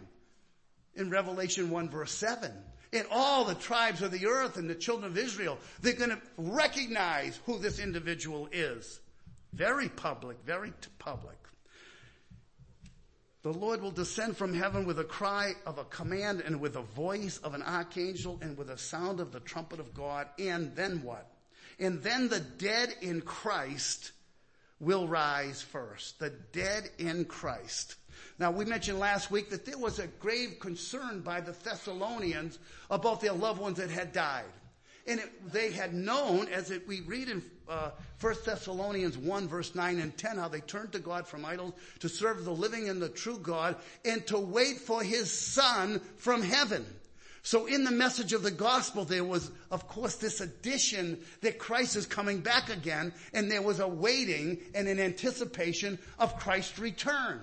In 0.94 1.10
Revelation 1.10 1.70
1 1.70 1.90
verse 1.90 2.12
7. 2.12 2.50
In 2.92 3.04
all 3.10 3.44
the 3.44 3.54
tribes 3.54 4.02
of 4.02 4.10
the 4.10 4.26
earth 4.26 4.56
and 4.58 4.68
the 4.68 4.74
children 4.74 5.10
of 5.10 5.16
Israel, 5.16 5.58
they're 5.80 5.94
going 5.94 6.10
to 6.10 6.20
recognize 6.36 7.40
who 7.46 7.58
this 7.58 7.78
individual 7.78 8.48
is. 8.52 9.00
Very 9.52 9.88
public, 9.88 10.38
very 10.44 10.72
public. 10.98 11.36
The 13.42 13.52
Lord 13.52 13.82
will 13.82 13.90
descend 13.90 14.36
from 14.36 14.54
heaven 14.54 14.86
with 14.86 15.00
a 15.00 15.04
cry 15.04 15.54
of 15.66 15.78
a 15.78 15.84
command 15.84 16.42
and 16.42 16.60
with 16.60 16.76
a 16.76 16.82
voice 16.82 17.38
of 17.38 17.54
an 17.54 17.62
archangel 17.62 18.38
and 18.40 18.56
with 18.56 18.70
a 18.70 18.78
sound 18.78 19.18
of 19.18 19.32
the 19.32 19.40
trumpet 19.40 19.80
of 19.80 19.92
God. 19.92 20.28
And 20.38 20.76
then 20.76 21.02
what? 21.02 21.28
And 21.80 22.00
then 22.02 22.28
the 22.28 22.38
dead 22.38 22.94
in 23.00 23.20
Christ 23.20 24.12
will 24.78 25.08
rise 25.08 25.60
first. 25.60 26.20
The 26.20 26.30
dead 26.52 26.90
in 26.98 27.24
Christ. 27.24 27.96
Now 28.38 28.52
we 28.52 28.64
mentioned 28.64 29.00
last 29.00 29.32
week 29.32 29.50
that 29.50 29.64
there 29.64 29.78
was 29.78 29.98
a 29.98 30.06
grave 30.06 30.60
concern 30.60 31.22
by 31.22 31.40
the 31.40 31.52
Thessalonians 31.52 32.60
about 32.90 33.20
their 33.20 33.32
loved 33.32 33.60
ones 33.60 33.78
that 33.78 33.90
had 33.90 34.12
died. 34.12 34.44
And 35.06 35.20
it, 35.20 35.52
they 35.52 35.72
had 35.72 35.94
known, 35.94 36.48
as 36.48 36.70
it, 36.70 36.86
we 36.86 37.00
read 37.00 37.28
in 37.28 37.42
uh, 37.68 37.90
1 38.20 38.34
Thessalonians 38.44 39.18
1 39.18 39.48
verse 39.48 39.74
9 39.74 39.98
and 39.98 40.16
10, 40.16 40.36
how 40.38 40.48
they 40.48 40.60
turned 40.60 40.92
to 40.92 40.98
God 40.98 41.26
from 41.26 41.44
idols 41.44 41.74
to 42.00 42.08
serve 42.08 42.44
the 42.44 42.52
living 42.52 42.88
and 42.88 43.02
the 43.02 43.08
true 43.08 43.38
God 43.38 43.76
and 44.04 44.26
to 44.28 44.38
wait 44.38 44.78
for 44.78 45.02
his 45.02 45.30
son 45.30 46.00
from 46.16 46.42
heaven. 46.42 46.86
So 47.42 47.66
in 47.66 47.82
the 47.82 47.90
message 47.90 48.32
of 48.32 48.44
the 48.44 48.52
gospel, 48.52 49.04
there 49.04 49.24
was, 49.24 49.50
of 49.72 49.88
course, 49.88 50.14
this 50.14 50.40
addition 50.40 51.18
that 51.40 51.58
Christ 51.58 51.96
is 51.96 52.06
coming 52.06 52.40
back 52.40 52.70
again, 52.70 53.12
and 53.34 53.50
there 53.50 53.62
was 53.62 53.80
a 53.80 53.88
waiting 53.88 54.58
and 54.74 54.86
an 54.86 55.00
anticipation 55.00 55.98
of 56.20 56.38
Christ's 56.38 56.78
return. 56.78 57.40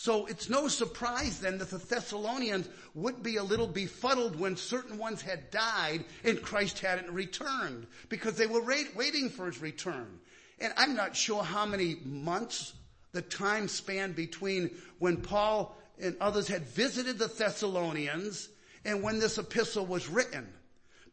So 0.00 0.26
it's 0.26 0.48
no 0.48 0.68
surprise 0.68 1.40
then 1.40 1.58
that 1.58 1.70
the 1.70 1.78
Thessalonians 1.78 2.68
would 2.94 3.20
be 3.20 3.34
a 3.34 3.42
little 3.42 3.66
befuddled 3.66 4.38
when 4.38 4.54
certain 4.54 4.96
ones 4.96 5.20
had 5.22 5.50
died 5.50 6.04
and 6.22 6.40
Christ 6.40 6.78
hadn't 6.78 7.10
returned 7.10 7.88
because 8.08 8.36
they 8.36 8.46
were 8.46 8.62
waiting 8.62 9.28
for 9.28 9.46
his 9.46 9.60
return. 9.60 10.20
And 10.60 10.72
I'm 10.76 10.94
not 10.94 11.16
sure 11.16 11.42
how 11.42 11.66
many 11.66 11.96
months 12.04 12.74
the 13.10 13.22
time 13.22 13.66
span 13.66 14.12
between 14.12 14.70
when 15.00 15.16
Paul 15.16 15.76
and 16.00 16.16
others 16.20 16.46
had 16.46 16.62
visited 16.62 17.18
the 17.18 17.26
Thessalonians 17.26 18.50
and 18.84 19.02
when 19.02 19.18
this 19.18 19.36
epistle 19.36 19.84
was 19.84 20.08
written. 20.08 20.46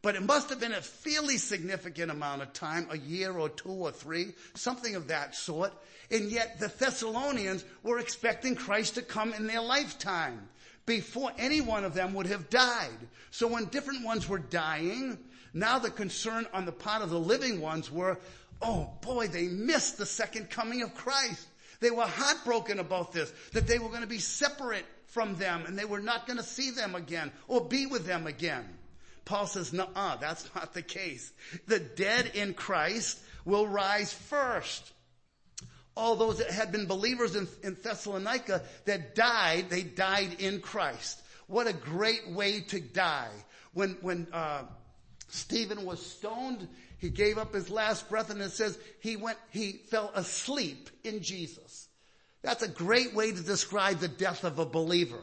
But 0.06 0.14
it 0.14 0.22
must 0.22 0.50
have 0.50 0.60
been 0.60 0.70
a 0.70 0.80
fairly 0.80 1.36
significant 1.36 2.12
amount 2.12 2.40
of 2.40 2.52
time, 2.52 2.86
a 2.92 2.96
year 2.96 3.32
or 3.32 3.48
two 3.48 3.70
or 3.70 3.90
three, 3.90 4.34
something 4.54 4.94
of 4.94 5.08
that 5.08 5.34
sort. 5.34 5.72
And 6.12 6.30
yet 6.30 6.60
the 6.60 6.68
Thessalonians 6.68 7.64
were 7.82 7.98
expecting 7.98 8.54
Christ 8.54 8.94
to 8.94 9.02
come 9.02 9.34
in 9.34 9.48
their 9.48 9.60
lifetime 9.60 10.48
before 10.86 11.32
any 11.38 11.60
one 11.60 11.82
of 11.82 11.92
them 11.92 12.14
would 12.14 12.26
have 12.26 12.50
died. 12.50 12.96
So 13.32 13.48
when 13.48 13.64
different 13.64 14.04
ones 14.04 14.28
were 14.28 14.38
dying, 14.38 15.18
now 15.52 15.80
the 15.80 15.90
concern 15.90 16.46
on 16.52 16.66
the 16.66 16.70
part 16.70 17.02
of 17.02 17.10
the 17.10 17.18
living 17.18 17.60
ones 17.60 17.90
were, 17.90 18.16
oh 18.62 18.88
boy, 19.00 19.26
they 19.26 19.48
missed 19.48 19.98
the 19.98 20.06
second 20.06 20.50
coming 20.50 20.82
of 20.82 20.94
Christ. 20.94 21.48
They 21.80 21.90
were 21.90 22.06
heartbroken 22.06 22.78
about 22.78 23.12
this, 23.12 23.32
that 23.54 23.66
they 23.66 23.80
were 23.80 23.88
going 23.88 24.02
to 24.02 24.06
be 24.06 24.20
separate 24.20 24.86
from 25.08 25.34
them 25.34 25.64
and 25.66 25.76
they 25.76 25.84
were 25.84 25.98
not 25.98 26.28
going 26.28 26.36
to 26.36 26.44
see 26.44 26.70
them 26.70 26.94
again 26.94 27.32
or 27.48 27.62
be 27.62 27.86
with 27.86 28.06
them 28.06 28.28
again. 28.28 28.66
Paul 29.26 29.46
says, 29.46 29.74
no, 29.74 29.88
ah 29.94 30.16
that's 30.18 30.48
not 30.54 30.72
the 30.72 30.82
case. 30.82 31.30
The 31.66 31.80
dead 31.80 32.32
in 32.34 32.54
Christ 32.54 33.18
will 33.44 33.66
rise 33.66 34.12
first 34.12 34.92
all 35.96 36.14
those 36.14 36.38
that 36.38 36.50
had 36.50 36.70
been 36.70 36.86
believers 36.86 37.34
in, 37.34 37.48
in 37.62 37.76
Thessalonica 37.82 38.62
that 38.84 39.14
died, 39.14 39.70
they 39.70 39.82
died 39.82 40.36
in 40.40 40.60
Christ. 40.60 41.20
What 41.46 41.66
a 41.66 41.72
great 41.72 42.28
way 42.30 42.60
to 42.60 42.80
die. 42.80 43.30
When, 43.72 43.96
when, 44.02 44.26
uh, 44.32 44.64
Stephen 45.28 45.84
was 45.84 46.04
stoned, 46.04 46.68
he 46.98 47.08
gave 47.08 47.38
up 47.38 47.54
his 47.54 47.70
last 47.70 48.08
breath 48.08 48.30
and 48.30 48.40
it 48.40 48.52
says 48.52 48.78
he 49.00 49.16
went, 49.16 49.38
he 49.50 49.72
fell 49.72 50.10
asleep 50.14 50.90
in 51.02 51.22
Jesus. 51.22 51.88
That's 52.42 52.62
a 52.62 52.68
great 52.68 53.14
way 53.14 53.32
to 53.32 53.42
describe 53.42 53.98
the 53.98 54.08
death 54.08 54.44
of 54.44 54.58
a 54.58 54.66
believer. 54.66 55.20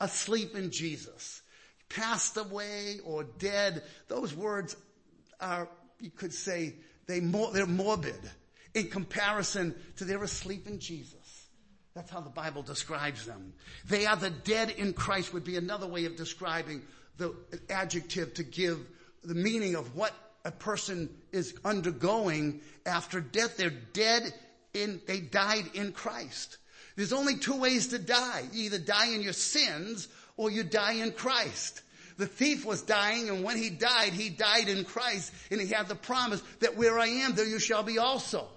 Asleep 0.00 0.56
in 0.56 0.70
Jesus. 0.70 1.41
Passed 1.94 2.36
away 2.36 3.00
or 3.04 3.24
dead. 3.24 3.82
Those 4.08 4.34
words 4.34 4.76
are, 5.40 5.68
you 6.00 6.10
could 6.10 6.32
say, 6.32 6.74
they, 7.06 7.20
they're 7.20 7.66
morbid 7.66 8.30
in 8.74 8.88
comparison 8.88 9.74
to 9.96 10.04
they're 10.04 10.22
asleep 10.22 10.66
in 10.66 10.78
Jesus. 10.78 11.48
That's 11.94 12.10
how 12.10 12.20
the 12.20 12.30
Bible 12.30 12.62
describes 12.62 13.26
them. 13.26 13.52
They 13.86 14.06
are 14.06 14.16
the 14.16 14.30
dead 14.30 14.70
in 14.70 14.94
Christ 14.94 15.34
would 15.34 15.44
be 15.44 15.56
another 15.56 15.86
way 15.86 16.06
of 16.06 16.16
describing 16.16 16.82
the 17.18 17.34
adjective 17.68 18.34
to 18.34 18.42
give 18.42 18.78
the 19.22 19.34
meaning 19.34 19.74
of 19.74 19.94
what 19.94 20.14
a 20.44 20.50
person 20.50 21.10
is 21.30 21.54
undergoing 21.64 22.62
after 22.86 23.20
death. 23.20 23.56
They're 23.56 23.70
dead 23.70 24.32
in, 24.72 25.00
they 25.06 25.20
died 25.20 25.70
in 25.74 25.92
Christ. 25.92 26.56
There's 26.96 27.12
only 27.12 27.36
two 27.36 27.58
ways 27.58 27.88
to 27.88 27.98
die. 27.98 28.44
You 28.52 28.64
either 28.64 28.78
die 28.78 29.08
in 29.08 29.22
your 29.22 29.32
sins 29.32 30.08
or 30.36 30.50
you 30.50 30.64
die 30.64 30.94
in 30.94 31.12
Christ. 31.12 31.82
The 32.18 32.26
thief 32.26 32.64
was 32.64 32.82
dying 32.82 33.28
and 33.28 33.42
when 33.42 33.56
he 33.56 33.70
died, 33.70 34.12
he 34.12 34.28
died 34.28 34.68
in 34.68 34.84
Christ 34.84 35.32
and 35.50 35.60
he 35.60 35.68
had 35.68 35.88
the 35.88 35.94
promise 35.94 36.42
that 36.60 36.76
where 36.76 36.98
I 36.98 37.06
am, 37.06 37.34
there 37.34 37.46
you 37.46 37.58
shall 37.58 37.82
be 37.82 37.98
also. 37.98 38.48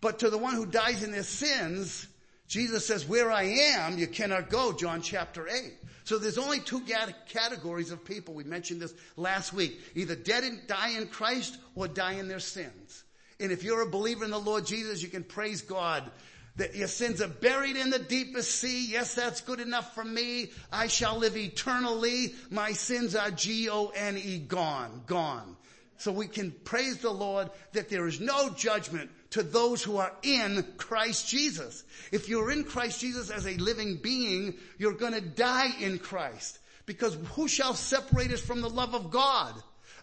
But 0.00 0.20
to 0.20 0.30
the 0.30 0.38
one 0.38 0.54
who 0.54 0.66
dies 0.66 1.02
in 1.02 1.12
his 1.12 1.28
sins, 1.28 2.06
Jesus 2.46 2.86
says, 2.86 3.06
where 3.06 3.30
I 3.30 3.44
am, 3.44 3.98
you 3.98 4.06
cannot 4.06 4.50
go, 4.50 4.72
John 4.72 5.02
chapter 5.02 5.48
8. 5.48 5.72
So 6.04 6.18
there's 6.18 6.38
only 6.38 6.60
two 6.60 6.82
categories 7.28 7.90
of 7.90 8.04
people. 8.04 8.32
We 8.32 8.44
mentioned 8.44 8.80
this 8.80 8.94
last 9.16 9.52
week. 9.52 9.78
Either 9.94 10.16
dead 10.16 10.42
and 10.42 10.66
die 10.66 10.96
in 10.96 11.08
Christ 11.08 11.58
or 11.74 11.86
die 11.86 12.14
in 12.14 12.28
their 12.28 12.40
sins. 12.40 13.04
And 13.38 13.52
if 13.52 13.62
you're 13.62 13.82
a 13.82 13.90
believer 13.90 14.24
in 14.24 14.30
the 14.30 14.38
Lord 14.38 14.66
Jesus, 14.66 15.02
you 15.02 15.08
can 15.08 15.22
praise 15.22 15.60
God 15.62 16.10
that 16.58 16.74
your 16.74 16.88
sins 16.88 17.22
are 17.22 17.28
buried 17.28 17.76
in 17.76 17.90
the 17.90 17.98
deepest 17.98 18.50
sea. 18.56 18.88
Yes, 18.90 19.14
that's 19.14 19.40
good 19.40 19.60
enough 19.60 19.94
for 19.94 20.04
me. 20.04 20.50
I 20.72 20.88
shall 20.88 21.16
live 21.16 21.36
eternally. 21.36 22.34
My 22.50 22.72
sins 22.72 23.16
are 23.16 23.30
G-O-N-E 23.30 24.38
gone, 24.40 25.02
gone. 25.06 25.56
So 25.98 26.12
we 26.12 26.26
can 26.26 26.50
praise 26.50 26.98
the 26.98 27.10
Lord 27.10 27.50
that 27.72 27.88
there 27.88 28.06
is 28.06 28.20
no 28.20 28.50
judgment 28.50 29.10
to 29.30 29.42
those 29.42 29.82
who 29.82 29.98
are 29.98 30.12
in 30.22 30.64
Christ 30.76 31.28
Jesus. 31.28 31.84
If 32.12 32.28
you're 32.28 32.50
in 32.50 32.64
Christ 32.64 33.00
Jesus 33.00 33.30
as 33.30 33.46
a 33.46 33.56
living 33.56 33.96
being, 33.96 34.54
you're 34.78 34.94
gonna 34.94 35.20
die 35.20 35.70
in 35.80 35.98
Christ. 35.98 36.58
Because 36.86 37.16
who 37.34 37.46
shall 37.48 37.74
separate 37.74 38.32
us 38.32 38.40
from 38.40 38.62
the 38.62 38.70
love 38.70 38.94
of 38.94 39.10
God? 39.10 39.54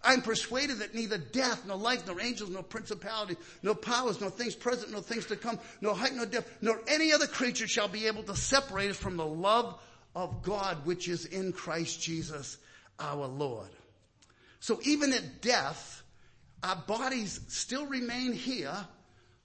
I'm 0.06 0.22
persuaded 0.22 0.80
that 0.80 0.94
neither 0.94 1.18
death, 1.18 1.66
nor 1.66 1.78
life, 1.78 2.06
nor 2.06 2.22
angels, 2.22 2.50
nor 2.50 2.64
principalities, 2.64 3.38
nor 3.64 3.76
powers, 3.76 4.22
nor 4.22 4.30
things 4.30 4.56
present, 4.56 4.92
nor 4.92 5.02
things 5.02 5.26
to 5.28 5.36
come, 5.36 5.60
nor 5.82 5.96
height, 5.96 6.14
nor 6.14 6.26
depth, 6.26 6.58
nor 6.62 6.80
any 6.88 7.12
other 7.12 7.28
creature 7.28 7.68
shall 7.68 7.88
be 7.88 8.08
able 8.08 8.24
to 8.24 8.36
separate 8.36 8.92
us 8.92 8.98
from 8.98 9.18
the 9.18 9.26
love 9.26 9.80
of 10.16 10.44
God 10.44 10.86
which 10.86 11.08
is 11.08 11.26
in 11.26 11.52
Christ 11.52 12.02
Jesus 12.02 12.58
our 13.00 13.28
Lord. 13.28 13.70
So 14.60 14.80
even 14.84 15.12
at 15.14 15.42
death, 15.42 16.04
our 16.64 16.76
bodies 16.76 17.40
still 17.48 17.86
remain 17.86 18.34
here, 18.34 18.76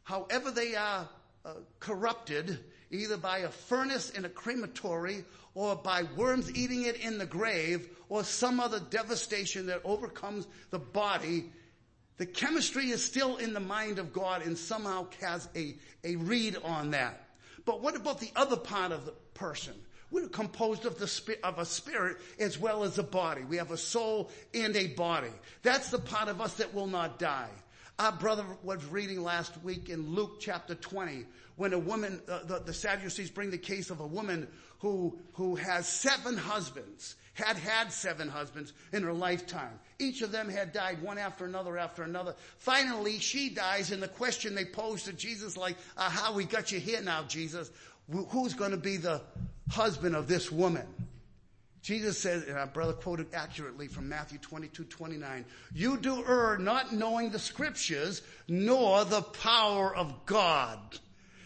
however 0.05 0.51
they 0.51 0.77
are 0.77 1.09
uh, 1.45 1.55
corrupted, 1.81 2.59
either 2.91 3.17
by 3.17 3.39
a 3.39 3.49
furnace 3.49 4.11
in 4.11 4.25
a 4.25 4.29
crematory 4.29 5.25
or 5.61 5.77
by 5.77 6.05
worms 6.17 6.51
eating 6.57 6.85
it 6.85 6.97
in 6.97 7.19
the 7.19 7.27
grave 7.27 7.87
or 8.09 8.25
some 8.25 8.61
other 8.61 8.81
devastation 8.81 9.67
that 9.67 9.83
overcomes 9.85 10.47
the 10.71 10.79
body. 10.79 11.53
The 12.17 12.25
chemistry 12.25 12.89
is 12.89 13.05
still 13.05 13.37
in 13.37 13.53
the 13.53 13.61
mind 13.61 13.99
of 13.99 14.11
God 14.11 14.41
and 14.41 14.57
somehow 14.57 15.09
has 15.21 15.51
a, 15.55 15.77
a 16.03 16.17
read 16.17 16.57
on 16.65 16.93
that. 16.93 17.29
But 17.67 17.83
what 17.83 17.95
about 17.95 18.21
the 18.21 18.31
other 18.35 18.57
part 18.57 18.91
of 18.91 19.05
the 19.05 19.13
person? 19.35 19.75
We're 20.11 20.29
composed 20.29 20.87
of 20.87 20.99
the 20.99 21.37
of 21.45 21.59
a 21.59 21.67
spirit 21.67 22.17
as 22.39 22.59
well 22.59 22.83
as 22.83 22.97
a 22.97 23.03
body. 23.03 23.43
We 23.45 23.59
have 23.59 23.71
a 23.71 23.77
soul 23.77 24.31
and 24.55 24.75
a 24.75 24.87
body. 24.87 25.29
That's 25.63 25.91
the 25.91 25.99
part 25.99 26.31
of 26.31 26.41
us 26.41 26.55
that 26.55 26.73
will 26.73 26.87
not 26.87 27.19
die. 27.19 27.51
Our 27.99 28.13
brother 28.13 28.47
was 28.63 28.83
reading 28.87 29.23
last 29.23 29.63
week 29.63 29.91
in 29.91 30.15
Luke 30.15 30.41
chapter 30.41 30.75
20 30.75 31.27
when 31.57 31.75
a 31.75 31.79
woman, 31.79 32.23
uh, 32.27 32.45
the, 32.45 32.61
the 32.61 32.73
Sadducees 32.73 33.31
bring 33.31 33.51
the 33.51 33.59
case 33.59 33.91
of 33.91 34.01
a 34.01 34.07
woman 34.07 34.49
who, 34.81 35.19
who 35.35 35.55
has 35.57 35.87
seven 35.87 36.37
husbands, 36.37 37.17
had 37.35 37.57
had 37.57 37.93
seven 37.93 38.29
husbands 38.29 38.73
in 38.93 39.03
her 39.03 39.13
lifetime. 39.13 39.79
Each 39.99 40.23
of 40.23 40.33
them 40.33 40.49
had 40.49 40.73
died 40.73 41.03
one 41.03 41.19
after 41.19 41.45
another 41.45 41.79
after 41.79 42.03
another. 42.03 42.35
Finally, 42.59 43.19
she 43.19 43.51
dies 43.51 43.93
and 43.93 44.03
the 44.03 44.09
question 44.09 44.55
they 44.55 44.65
pose 44.65 45.05
to 45.05 45.13
Jesus 45.13 45.57
like, 45.57 45.77
uh, 45.97 46.11
how 46.11 46.35
we 46.35 46.45
got 46.45 46.73
you 46.73 46.81
here 46.81 47.03
now, 47.03 47.23
Jesus? 47.25 47.71
Who's 48.29 48.55
going 48.55 48.73
to 48.73 48.77
be 48.77 48.97
the 48.97 49.21
husband 49.71 50.17
of 50.17 50.27
this 50.27 50.51
woman? 50.51 50.87
Jesus 51.83 52.19
says, 52.19 52.45
and 52.45 52.59
our 52.59 52.67
brother 52.67 52.93
quoted 52.93 53.29
accurately 53.33 53.89
from 53.89 54.09
Matthew 54.09 54.39
22, 54.39 54.85
29, 54.85 55.45
you 55.75 55.97
do 55.97 56.25
err 56.27 56.59
not 56.59 56.93
knowing 56.93 57.31
the 57.31 57.39
scriptures 57.39 58.21
nor 58.49 59.05
the 59.05 59.23
power 59.23 59.95
of 59.95 60.27
God. 60.27 60.79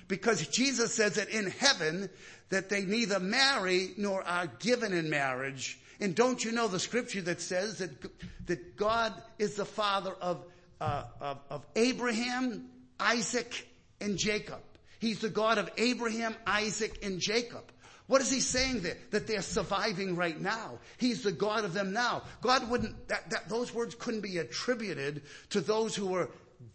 Because 0.09 0.47
Jesus 0.49 0.93
says 0.93 1.15
that 1.15 1.29
in 1.29 1.51
heaven 1.51 2.11
that 2.51 2.69
they 2.69 2.85
neither 2.85 3.21
marry 3.21 3.91
nor 3.97 4.23
are 4.23 4.47
given 4.47 4.93
in 4.93 5.11
marriage. 5.11 5.79
And 6.01 6.15
don't 6.15 6.45
you 6.45 6.53
know 6.53 6.69
the 6.69 6.81
scripture 6.81 7.23
that 7.23 7.41
says 7.41 7.79
that, 7.79 7.91
that 8.47 8.77
God 8.77 9.13
is 9.39 9.55
the 9.55 9.65
father 9.65 10.13
of, 10.21 10.45
uh, 10.81 11.05
of, 11.21 11.39
of 11.51 11.67
Abraham, 11.77 12.69
Isaac, 12.99 13.67
and 14.01 14.19
Jacob. 14.19 14.61
He's 14.99 15.21
the 15.21 15.29
God 15.29 15.59
of 15.59 15.71
Abraham, 15.77 16.35
Isaac, 16.47 17.05
and 17.05 17.21
Jacob. 17.21 17.65
What 18.07 18.21
is 18.21 18.31
he 18.31 18.41
saying 18.41 18.83
there? 18.83 18.97
That 19.13 19.27
they're 19.27 19.41
surviving 19.41 20.15
right 20.15 20.39
now. 20.39 20.79
He's 20.99 21.23
the 21.23 21.33
God 21.33 21.65
of 21.65 21.73
them 21.73 21.93
now. 21.93 22.23
God 22.43 22.69
wouldn't, 22.71 23.09
that, 23.09 23.31
that, 23.31 23.49
those 23.49 23.73
words 23.73 23.95
couldn't 23.95 24.21
be 24.21 24.39
attributed 24.39 25.23
to 25.51 25.61
those 25.63 25.97
who 25.97 26.07
were 26.07 26.29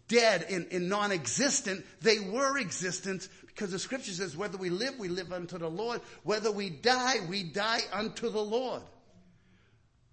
dead 0.08 0.46
and, 0.50 0.66
and 0.72 0.88
non-existent. 0.88 1.84
They 2.00 2.18
were 2.18 2.58
existent 2.58 3.28
because 3.46 3.70
the 3.70 3.78
scripture 3.78 4.12
says 4.12 4.36
whether 4.36 4.58
we 4.58 4.70
live, 4.70 4.98
we 4.98 5.08
live 5.08 5.32
unto 5.32 5.58
the 5.58 5.70
Lord. 5.70 6.00
Whether 6.22 6.50
we 6.50 6.70
die, 6.70 7.16
we 7.28 7.42
die 7.42 7.80
unto 7.92 8.30
the 8.30 8.42
Lord. 8.42 8.82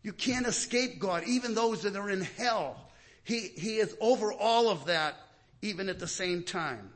You 0.04 0.14
can't 0.14 0.48
escape 0.48 1.00
God. 1.00 1.24
Even 1.26 1.54
those 1.54 1.82
that 1.84 1.96
are 1.96 2.10
in 2.10 2.22
hell, 2.22 2.78
He, 3.24 3.40
He 3.40 3.78
is 3.78 3.96
over 4.00 4.32
all 4.34 4.70
of 4.70 4.86
that 4.86 5.16
even 5.62 5.90
at 5.90 6.00
the 6.00 6.08
same 6.08 6.44
time. 6.44 6.92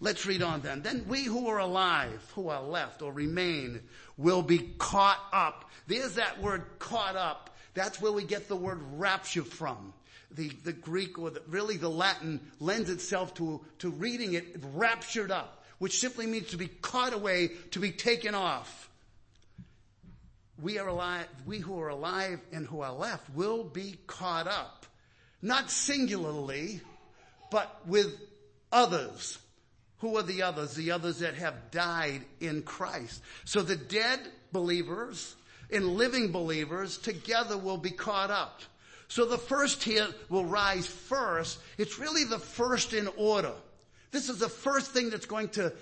Let's 0.00 0.26
read 0.26 0.42
on 0.42 0.60
then. 0.60 0.82
Then 0.82 1.06
we 1.08 1.24
who 1.24 1.48
are 1.48 1.58
alive, 1.58 2.30
who 2.34 2.48
are 2.48 2.62
left 2.62 3.02
or 3.02 3.12
remain, 3.12 3.80
will 4.16 4.42
be 4.42 4.58
caught 4.78 5.22
up. 5.32 5.70
There's 5.86 6.14
that 6.14 6.42
word 6.42 6.64
caught 6.78 7.16
up. 7.16 7.56
That's 7.74 8.00
where 8.00 8.12
we 8.12 8.24
get 8.24 8.48
the 8.48 8.56
word 8.56 8.80
rapture 8.92 9.44
from. 9.44 9.92
The, 10.32 10.50
the 10.64 10.72
Greek 10.72 11.18
or 11.18 11.30
the, 11.30 11.42
really 11.46 11.76
the 11.76 11.88
Latin 11.88 12.40
lends 12.60 12.90
itself 12.90 13.34
to, 13.34 13.64
to 13.78 13.90
reading 13.90 14.34
it 14.34 14.56
raptured 14.74 15.30
up, 15.30 15.64
which 15.78 15.98
simply 15.98 16.26
means 16.26 16.48
to 16.48 16.56
be 16.56 16.68
caught 16.68 17.14
away, 17.14 17.50
to 17.70 17.78
be 17.78 17.92
taken 17.92 18.34
off. 18.34 18.90
We 20.60 20.78
are 20.78 20.88
alive, 20.88 21.26
we 21.44 21.58
who 21.58 21.80
are 21.80 21.88
alive 21.88 22.40
and 22.52 22.66
who 22.66 22.80
are 22.80 22.92
left 22.92 23.28
will 23.34 23.62
be 23.62 23.98
caught 24.06 24.46
up. 24.48 24.86
Not 25.42 25.70
singularly, 25.70 26.80
but 27.50 27.86
with 27.86 28.18
others. 28.72 29.38
Who 29.98 30.16
are 30.16 30.22
the 30.22 30.42
others? 30.42 30.74
The 30.74 30.90
others 30.90 31.20
that 31.20 31.34
have 31.34 31.70
died 31.70 32.22
in 32.40 32.62
Christ. 32.62 33.22
So 33.44 33.62
the 33.62 33.76
dead 33.76 34.20
believers 34.52 35.34
and 35.70 35.96
living 35.96 36.32
believers 36.32 36.98
together 36.98 37.56
will 37.56 37.78
be 37.78 37.90
caught 37.90 38.30
up. 38.30 38.60
So 39.08 39.24
the 39.24 39.38
first 39.38 39.82
here 39.82 40.08
will 40.28 40.44
rise 40.44 40.86
first. 40.86 41.58
It's 41.78 41.98
really 41.98 42.24
the 42.24 42.38
first 42.38 42.92
in 42.92 43.08
order. 43.16 43.52
This 44.10 44.28
is 44.28 44.38
the 44.38 44.48
first 44.48 44.92
thing 44.92 45.10
that's 45.10 45.26
going 45.26 45.50
to 45.50 45.72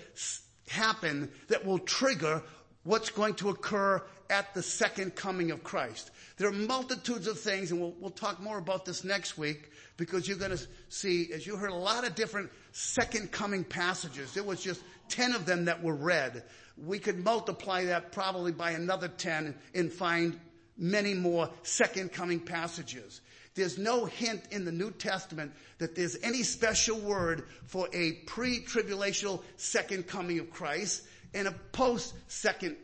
happen 0.67 1.31
that 1.47 1.65
will 1.65 1.79
trigger 1.79 2.41
what's 2.83 3.09
going 3.09 3.33
to 3.35 3.49
occur 3.49 4.01
at 4.29 4.53
the 4.53 4.61
second 4.61 5.15
coming 5.15 5.51
of 5.51 5.63
Christ. 5.63 6.11
There 6.37 6.47
are 6.47 6.53
multitudes 6.53 7.27
of 7.27 7.39
things, 7.39 7.71
and 7.71 7.79
we'll, 7.79 7.93
we'll 7.99 8.11
talk 8.11 8.39
more 8.39 8.57
about 8.57 8.85
this 8.85 9.03
next 9.03 9.37
week 9.37 9.71
because 9.97 10.27
you're 10.27 10.37
going 10.37 10.55
to 10.55 10.67
see, 10.89 11.31
as 11.33 11.45
you 11.45 11.55
heard, 11.55 11.71
a 11.71 11.75
lot 11.75 12.05
of 12.05 12.15
different 12.15 12.51
second 12.71 13.31
coming 13.31 13.63
passages. 13.63 14.33
There 14.33 14.43
was 14.43 14.61
just 14.61 14.81
10 15.09 15.33
of 15.33 15.45
them 15.45 15.65
that 15.65 15.81
were 15.81 15.95
read. 15.95 16.43
We 16.77 16.99
could 16.99 17.23
multiply 17.23 17.85
that 17.85 18.11
probably 18.11 18.51
by 18.51 18.71
another 18.71 19.07
10 19.07 19.55
and 19.73 19.91
find 19.91 20.39
many 20.77 21.13
more 21.13 21.49
second 21.63 22.11
coming 22.11 22.39
passages. 22.39 23.21
There's 23.55 23.77
no 23.77 24.05
hint 24.05 24.43
in 24.51 24.65
the 24.65 24.71
New 24.71 24.91
Testament 24.91 25.53
that 25.77 25.95
there's 25.95 26.17
any 26.21 26.43
special 26.43 26.99
word 26.99 27.45
for 27.65 27.87
a 27.93 28.13
pre-tribulational 28.25 29.41
second 29.55 30.07
coming 30.07 30.39
of 30.39 30.51
Christ 30.51 31.03
and 31.33 31.47
a 31.47 31.53
post 31.71 32.13
second, 32.27 32.75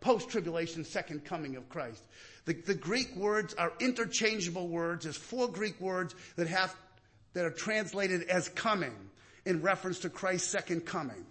post-tribulation 0.00 0.84
second 0.84 1.26
coming 1.26 1.56
of 1.56 1.68
Christ. 1.68 2.02
The, 2.46 2.54
the 2.54 2.74
Greek 2.74 3.14
words 3.16 3.52
are 3.54 3.72
interchangeable 3.80 4.66
words. 4.66 5.04
There's 5.04 5.16
four 5.16 5.48
Greek 5.48 5.78
words 5.78 6.14
that 6.36 6.46
have, 6.46 6.74
that 7.34 7.44
are 7.44 7.50
translated 7.50 8.30
as 8.30 8.48
coming 8.48 8.94
in 9.44 9.60
reference 9.60 10.00
to 10.00 10.10
Christ's 10.10 10.48
second 10.48 10.86
coming. 10.86 11.26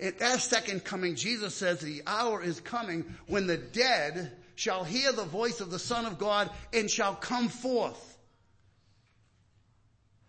At 0.00 0.18
that 0.18 0.40
second 0.40 0.84
coming, 0.84 1.14
Jesus 1.14 1.54
says 1.54 1.80
the 1.80 2.02
hour 2.06 2.42
is 2.42 2.60
coming 2.60 3.14
when 3.26 3.46
the 3.46 3.56
dead 3.56 4.32
shall 4.56 4.82
hear 4.82 5.12
the 5.12 5.24
voice 5.24 5.60
of 5.60 5.70
the 5.70 5.78
Son 5.78 6.04
of 6.04 6.18
God 6.18 6.50
and 6.72 6.90
shall 6.90 7.14
come 7.14 7.48
forth. 7.48 8.18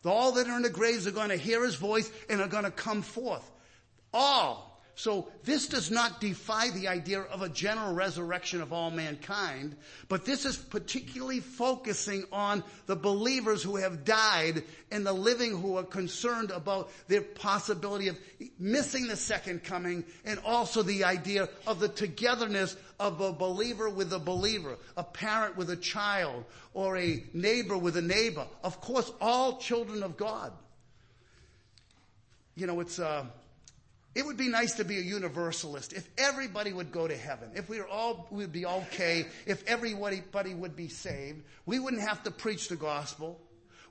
All 0.05 0.33
that 0.33 0.47
are 0.47 0.55
in 0.55 0.61
the 0.61 0.69
graves 0.69 1.05
are 1.07 1.11
going 1.11 1.29
to 1.29 1.35
hear 1.35 1.65
his 1.65 1.75
voice 1.75 2.09
and 2.29 2.39
are 2.39 2.47
going 2.47 2.63
to 2.63 2.71
come 2.71 3.01
forth. 3.01 3.49
All. 4.13 4.66
So 4.97 5.27
this 5.43 5.67
does 5.67 5.91
not 5.91 6.19
defy 6.19 6.71
the 6.71 6.87
idea 6.87 7.21
of 7.21 7.43
a 7.43 7.49
general 7.49 7.93
resurrection 7.93 8.61
of 8.61 8.73
all 8.73 8.89
mankind, 8.89 9.75
but 10.09 10.25
this 10.25 10.43
is 10.43 10.57
particularly 10.57 11.39
focusing 11.39 12.23
on 12.31 12.63
the 12.87 12.95
believers 12.95 13.61
who 13.61 13.75
have 13.75 14.05
died 14.05 14.63
and 14.89 15.05
the 15.05 15.13
living 15.13 15.55
who 15.55 15.77
are 15.77 15.83
concerned 15.83 16.49
about 16.49 16.89
their 17.07 17.21
possibility 17.21 18.07
of 18.07 18.17
missing 18.57 19.05
the 19.05 19.15
second 19.15 19.63
coming 19.63 20.03
and 20.25 20.39
also 20.43 20.81
the 20.81 21.03
idea 21.03 21.47
of 21.67 21.79
the 21.79 21.89
togetherness 21.89 22.75
of 22.99 23.21
a 23.21 23.31
believer 23.31 23.91
with 23.91 24.11
a 24.13 24.19
believer, 24.19 24.79
a 24.97 25.03
parent 25.03 25.55
with 25.57 25.69
a 25.69 25.77
child, 25.77 26.43
or 26.73 26.97
a 26.97 27.23
neighbor 27.35 27.77
with 27.77 27.97
a 27.97 28.01
neighbor. 28.01 28.47
Of 28.63 28.81
course, 28.81 29.11
all 29.21 29.57
children 29.57 30.01
of 30.01 30.17
God. 30.17 30.53
You 32.55 32.65
know, 32.65 32.79
it's, 32.79 32.97
uh, 32.97 33.25
it 34.17 34.25
would 34.25 34.35
be 34.35 34.49
nice 34.49 34.73
to 34.73 34.83
be 34.83 34.97
a 34.97 35.01
universalist. 35.01 35.93
If 35.93 36.09
everybody 36.17 36.73
would 36.73 36.91
go 36.91 37.07
to 37.07 37.15
heaven, 37.15 37.51
if 37.53 37.69
we 37.69 37.77
were 37.77 37.87
all, 37.87 38.27
we'd 38.31 38.51
be 38.51 38.65
okay, 38.65 39.27
if 39.45 39.63
everybody 39.67 40.23
would 40.55 40.75
be 40.75 40.87
saved, 40.87 41.43
we 41.67 41.77
wouldn't 41.77 42.01
have 42.01 42.23
to 42.23 42.31
preach 42.31 42.67
the 42.67 42.77
gospel. 42.77 43.39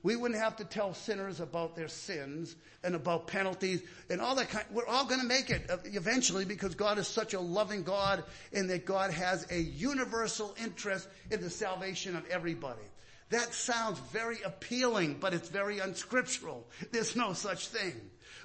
We 0.03 0.17
wouldn't 0.17 0.41
have 0.41 0.57
to 0.57 0.65
tell 0.65 0.93
sinners 0.93 1.39
about 1.39 1.77
their 1.77 1.87
sins 1.87 2.57
and 2.83 2.93
about 2.93 3.27
penalties 3.27 3.81
and 4.09 4.19
all 4.19 4.35
that 4.35 4.49
kind. 4.49 4.65
We're 4.69 4.85
all 4.85 5.05
going 5.05 5.21
to 5.21 5.25
make 5.25 5.49
it 5.49 5.71
eventually 5.85 6.43
because 6.43 6.75
God 6.75 6.97
is 6.97 7.07
such 7.07 7.33
a 7.33 7.39
loving 7.39 7.83
God 7.83 8.21
and 8.51 8.69
that 8.69 8.85
God 8.85 9.11
has 9.11 9.49
a 9.49 9.57
universal 9.57 10.53
interest 10.61 11.07
in 11.31 11.39
the 11.39 11.49
salvation 11.49 12.17
of 12.17 12.27
everybody. 12.27 12.83
That 13.29 13.53
sounds 13.53 13.99
very 14.11 14.41
appealing, 14.43 15.19
but 15.21 15.33
it's 15.33 15.47
very 15.47 15.79
unscriptural. 15.79 16.67
There's 16.91 17.15
no 17.15 17.31
such 17.31 17.69
thing. 17.69 17.93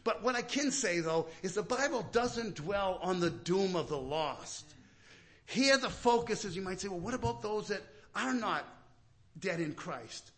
But 0.04 0.22
what 0.22 0.34
I 0.34 0.42
can 0.42 0.70
say 0.70 1.00
though 1.00 1.26
is 1.42 1.54
the 1.54 1.62
Bible 1.62 2.06
doesn't 2.12 2.56
dwell 2.56 2.98
on 3.02 3.20
the 3.20 3.30
doom 3.30 3.76
of 3.76 3.88
the 3.88 3.98
lost. 3.98 4.64
Here 5.46 5.76
the 5.76 5.90
focus 5.90 6.44
is 6.44 6.56
you 6.56 6.62
might 6.62 6.80
say, 6.80 6.88
well, 6.88 7.00
what 7.00 7.14
about 7.14 7.42
those 7.42 7.68
that 7.68 7.82
are 8.14 8.34
not 8.34 8.64
dead 9.38 9.60
in 9.60 9.74
Christ? 9.74 10.30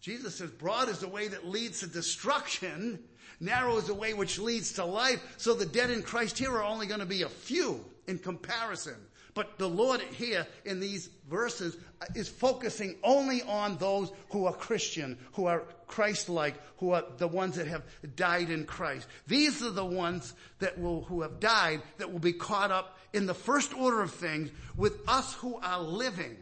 Jesus 0.00 0.36
says, 0.36 0.50
broad 0.50 0.88
is 0.88 0.98
the 0.98 1.08
way 1.08 1.28
that 1.28 1.48
leads 1.48 1.80
to 1.80 1.86
destruction, 1.86 2.98
narrow 3.40 3.78
is 3.78 3.86
the 3.86 3.94
way 3.94 4.12
which 4.14 4.38
leads 4.38 4.74
to 4.74 4.84
life. 4.84 5.22
So 5.38 5.54
the 5.54 5.66
dead 5.66 5.90
in 5.90 6.02
Christ 6.02 6.38
here 6.38 6.52
are 6.52 6.64
only 6.64 6.86
going 6.86 7.00
to 7.00 7.06
be 7.06 7.22
a 7.22 7.28
few 7.28 7.84
in 8.06 8.18
comparison. 8.18 8.96
But 9.34 9.58
the 9.58 9.68
Lord 9.68 10.00
here 10.00 10.46
in 10.64 10.78
these 10.78 11.08
verses 11.28 11.76
is 12.14 12.28
focusing 12.28 12.96
only 13.02 13.42
on 13.42 13.76
those 13.78 14.12
who 14.30 14.46
are 14.46 14.52
Christian, 14.52 15.18
who 15.32 15.46
are 15.46 15.64
Christ-like, 15.86 16.54
who 16.78 16.92
are 16.92 17.04
the 17.18 17.28
ones 17.28 17.56
that 17.56 17.66
have 17.66 17.82
died 18.16 18.50
in 18.50 18.64
Christ. 18.64 19.06
These 19.26 19.62
are 19.62 19.70
the 19.70 19.84
ones 19.84 20.34
that 20.58 20.78
will, 20.78 21.02
who 21.02 21.22
have 21.22 21.40
died, 21.40 21.82
that 21.98 22.12
will 22.12 22.18
be 22.18 22.32
caught 22.32 22.70
up 22.70 22.98
in 23.12 23.26
the 23.26 23.34
first 23.34 23.74
order 23.74 24.02
of 24.02 24.12
things 24.12 24.50
with 24.76 25.00
us 25.08 25.34
who 25.34 25.58
are 25.62 25.80
living. 25.80 26.36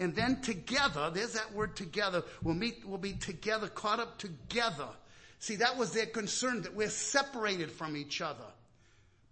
And 0.00 0.16
then 0.16 0.40
together, 0.40 1.10
there's 1.14 1.34
that 1.34 1.54
word 1.54 1.76
together, 1.76 2.24
we'll 2.42 2.54
meet, 2.54 2.82
we'll 2.84 2.98
be 2.98 3.12
together, 3.12 3.68
caught 3.68 4.00
up 4.00 4.18
together. 4.18 4.88
See, 5.38 5.56
that 5.56 5.76
was 5.76 5.92
their 5.92 6.06
concern, 6.06 6.62
that 6.62 6.74
we're 6.74 6.88
separated 6.88 7.70
from 7.70 7.96
each 7.96 8.20
other. 8.20 8.44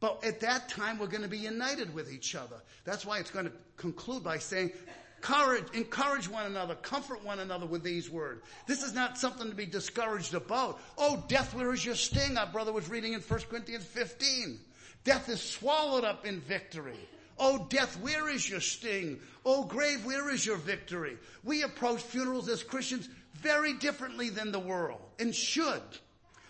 But 0.00 0.24
at 0.24 0.40
that 0.40 0.68
time, 0.68 0.98
we're 0.98 1.08
going 1.08 1.22
to 1.22 1.28
be 1.28 1.38
united 1.38 1.92
with 1.92 2.12
each 2.12 2.34
other. 2.34 2.56
That's 2.84 3.04
why 3.04 3.18
it's 3.18 3.30
going 3.30 3.46
to 3.46 3.52
conclude 3.76 4.24
by 4.24 4.38
saying, 4.38 4.72
Courage, 5.20 5.64
encourage 5.74 6.28
one 6.28 6.46
another, 6.46 6.74
comfort 6.76 7.24
one 7.24 7.40
another 7.40 7.66
with 7.66 7.82
these 7.82 8.08
words. 8.08 8.42
This 8.66 8.82
is 8.82 8.94
not 8.94 9.18
something 9.18 9.48
to 9.48 9.54
be 9.54 9.66
discouraged 9.66 10.34
about. 10.34 10.80
Oh, 10.96 11.22
death, 11.28 11.54
where 11.54 11.72
is 11.72 11.84
your 11.84 11.94
sting? 11.94 12.38
Our 12.38 12.46
brother 12.46 12.72
was 12.72 12.88
reading 12.88 13.12
in 13.12 13.20
1 13.20 13.40
Corinthians 13.50 13.84
15. 13.84 14.58
Death 15.04 15.28
is 15.28 15.40
swallowed 15.40 16.04
up 16.04 16.24
in 16.24 16.40
victory. 16.40 16.98
Oh, 17.38 17.66
death, 17.70 17.98
where 18.00 18.28
is 18.28 18.48
your 18.48 18.60
sting? 18.60 19.20
Oh, 19.44 19.64
grave, 19.64 20.04
where 20.04 20.30
is 20.30 20.44
your 20.44 20.56
victory? 20.56 21.16
We 21.42 21.62
approach 21.62 22.02
funerals 22.02 22.48
as 22.48 22.62
Christians 22.62 23.08
very 23.34 23.74
differently 23.74 24.28
than 24.28 24.52
the 24.52 24.58
world 24.58 25.00
and 25.18 25.34
should. 25.34 25.82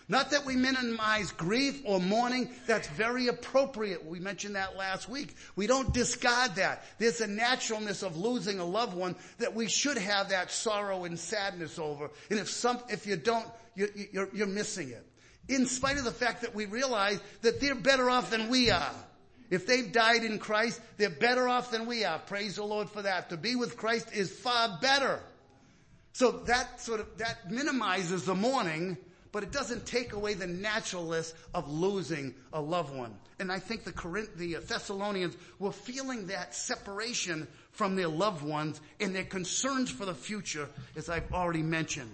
Not 0.07 0.31
that 0.31 0.45
we 0.45 0.55
minimize 0.55 1.31
grief 1.31 1.81
or 1.85 1.99
mourning. 1.99 2.49
That's 2.67 2.87
very 2.89 3.27
appropriate. 3.27 4.05
We 4.05 4.19
mentioned 4.19 4.55
that 4.55 4.75
last 4.75 5.07
week. 5.07 5.35
We 5.55 5.67
don't 5.67 5.93
discard 5.93 6.55
that. 6.55 6.83
There's 6.97 7.21
a 7.21 7.27
naturalness 7.27 8.03
of 8.03 8.17
losing 8.17 8.59
a 8.59 8.65
loved 8.65 8.95
one 8.95 9.15
that 9.37 9.55
we 9.55 9.67
should 9.67 9.97
have 9.97 10.29
that 10.29 10.51
sorrow 10.51 11.05
and 11.05 11.17
sadness 11.17 11.79
over. 11.79 12.09
And 12.29 12.39
if 12.39 12.49
some, 12.49 12.79
if 12.89 13.07
you 13.07 13.15
don't, 13.15 13.47
you're, 13.75 13.89
you're, 14.11 14.29
you're 14.33 14.47
missing 14.47 14.89
it. 14.89 15.05
In 15.47 15.65
spite 15.65 15.97
of 15.97 16.03
the 16.03 16.11
fact 16.11 16.41
that 16.41 16.55
we 16.55 16.65
realize 16.65 17.19
that 17.41 17.59
they're 17.59 17.75
better 17.75 18.09
off 18.09 18.31
than 18.31 18.49
we 18.49 18.69
are. 18.69 18.95
If 19.49 19.67
they've 19.67 19.91
died 19.91 20.23
in 20.23 20.39
Christ, 20.39 20.79
they're 20.97 21.09
better 21.09 21.47
off 21.47 21.71
than 21.71 21.85
we 21.85 22.05
are. 22.05 22.19
Praise 22.19 22.55
the 22.55 22.63
Lord 22.63 22.89
for 22.89 23.01
that. 23.01 23.29
To 23.29 23.37
be 23.37 23.55
with 23.55 23.75
Christ 23.75 24.07
is 24.13 24.31
far 24.31 24.79
better. 24.81 25.21
So 26.13 26.31
that 26.31 26.81
sort 26.81 27.01
of, 27.01 27.17
that 27.17 27.51
minimizes 27.51 28.25
the 28.25 28.35
mourning 28.35 28.97
but 29.31 29.43
it 29.43 29.51
doesn't 29.51 29.85
take 29.85 30.13
away 30.13 30.33
the 30.33 30.47
naturalness 30.47 31.33
of 31.53 31.71
losing 31.71 32.33
a 32.51 32.61
loved 32.61 32.95
one. 32.95 33.15
And 33.39 33.51
I 33.51 33.59
think 33.59 33.83
the, 33.83 33.91
Corinth, 33.91 34.35
the 34.35 34.55
Thessalonians 34.55 35.35
were 35.57 35.71
feeling 35.71 36.27
that 36.27 36.53
separation 36.53 37.47
from 37.71 37.95
their 37.95 38.07
loved 38.07 38.43
ones 38.43 38.81
and 38.99 39.15
their 39.15 39.23
concerns 39.23 39.89
for 39.89 40.05
the 40.05 40.13
future, 40.13 40.67
as 40.95 41.09
I've 41.09 41.31
already 41.33 41.63
mentioned. 41.63 42.11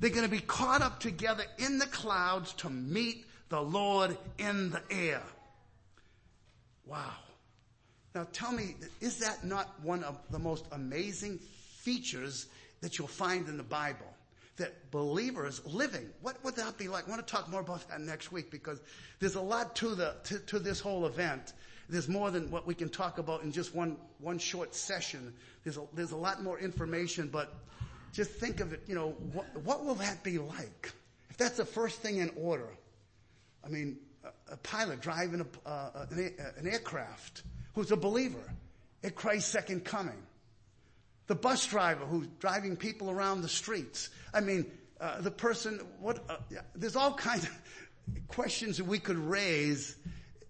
They're 0.00 0.10
going 0.10 0.24
to 0.24 0.28
be 0.28 0.40
caught 0.40 0.82
up 0.82 1.00
together 1.00 1.44
in 1.58 1.78
the 1.78 1.86
clouds 1.86 2.52
to 2.54 2.70
meet 2.70 3.24
the 3.48 3.60
Lord 3.60 4.16
in 4.38 4.70
the 4.70 4.82
air. 4.90 5.22
Wow. 6.86 7.12
Now 8.14 8.26
tell 8.32 8.52
me, 8.52 8.74
is 9.00 9.18
that 9.18 9.44
not 9.44 9.68
one 9.82 10.02
of 10.02 10.18
the 10.30 10.38
most 10.38 10.66
amazing 10.72 11.38
features 11.38 12.46
that 12.80 12.98
you'll 12.98 13.08
find 13.08 13.48
in 13.48 13.56
the 13.56 13.62
Bible? 13.62 14.11
That 14.62 14.90
believers 14.90 15.60
living, 15.66 16.08
what 16.20 16.42
would 16.44 16.56
that 16.56 16.78
be 16.78 16.88
like? 16.88 17.06
I 17.06 17.10
want 17.10 17.26
to 17.26 17.30
talk 17.30 17.50
more 17.50 17.60
about 17.60 17.86
that 17.88 18.00
next 18.00 18.32
week 18.32 18.50
because 18.50 18.80
there's 19.20 19.34
a 19.34 19.40
lot 19.40 19.76
to 19.76 19.94
the, 19.94 20.14
to, 20.24 20.38
to 20.38 20.58
this 20.58 20.80
whole 20.80 21.06
event. 21.06 21.52
There's 21.88 22.08
more 22.08 22.30
than 22.30 22.50
what 22.50 22.66
we 22.66 22.74
can 22.74 22.88
talk 22.88 23.18
about 23.18 23.42
in 23.42 23.52
just 23.52 23.74
one, 23.74 23.96
one 24.18 24.38
short 24.38 24.74
session. 24.74 25.34
There's 25.64 25.76
a, 25.76 25.82
there's 25.92 26.12
a 26.12 26.16
lot 26.16 26.42
more 26.42 26.58
information, 26.58 27.28
but 27.28 27.52
just 28.12 28.30
think 28.30 28.60
of 28.60 28.72
it, 28.72 28.82
you 28.86 28.94
know, 28.94 29.10
what, 29.32 29.46
what 29.64 29.84
will 29.84 29.96
that 29.96 30.22
be 30.22 30.38
like? 30.38 30.92
If 31.30 31.36
that's 31.36 31.56
the 31.56 31.64
first 31.64 32.00
thing 32.00 32.18
in 32.18 32.30
order. 32.36 32.68
I 33.64 33.68
mean, 33.68 33.98
a, 34.24 34.54
a 34.54 34.56
pilot 34.58 35.00
driving 35.00 35.40
a, 35.40 35.68
uh, 35.68 36.06
an, 36.10 36.34
an 36.56 36.68
aircraft 36.68 37.42
who's 37.74 37.90
a 37.90 37.96
believer 37.96 38.52
at 39.02 39.14
Christ's 39.14 39.50
second 39.50 39.84
coming. 39.84 40.22
The 41.26 41.34
bus 41.34 41.66
driver 41.66 42.04
who's 42.04 42.26
driving 42.38 42.76
people 42.76 43.10
around 43.10 43.42
the 43.42 43.48
streets. 43.48 44.10
I 44.34 44.40
mean, 44.40 44.66
uh, 45.00 45.20
the 45.20 45.30
person, 45.30 45.80
what, 46.00 46.24
uh, 46.28 46.36
there's 46.74 46.96
all 46.96 47.14
kinds 47.14 47.44
of 47.44 47.58
questions 48.28 48.76
that 48.78 48.84
we 48.84 48.98
could 48.98 49.18
raise. 49.18 49.96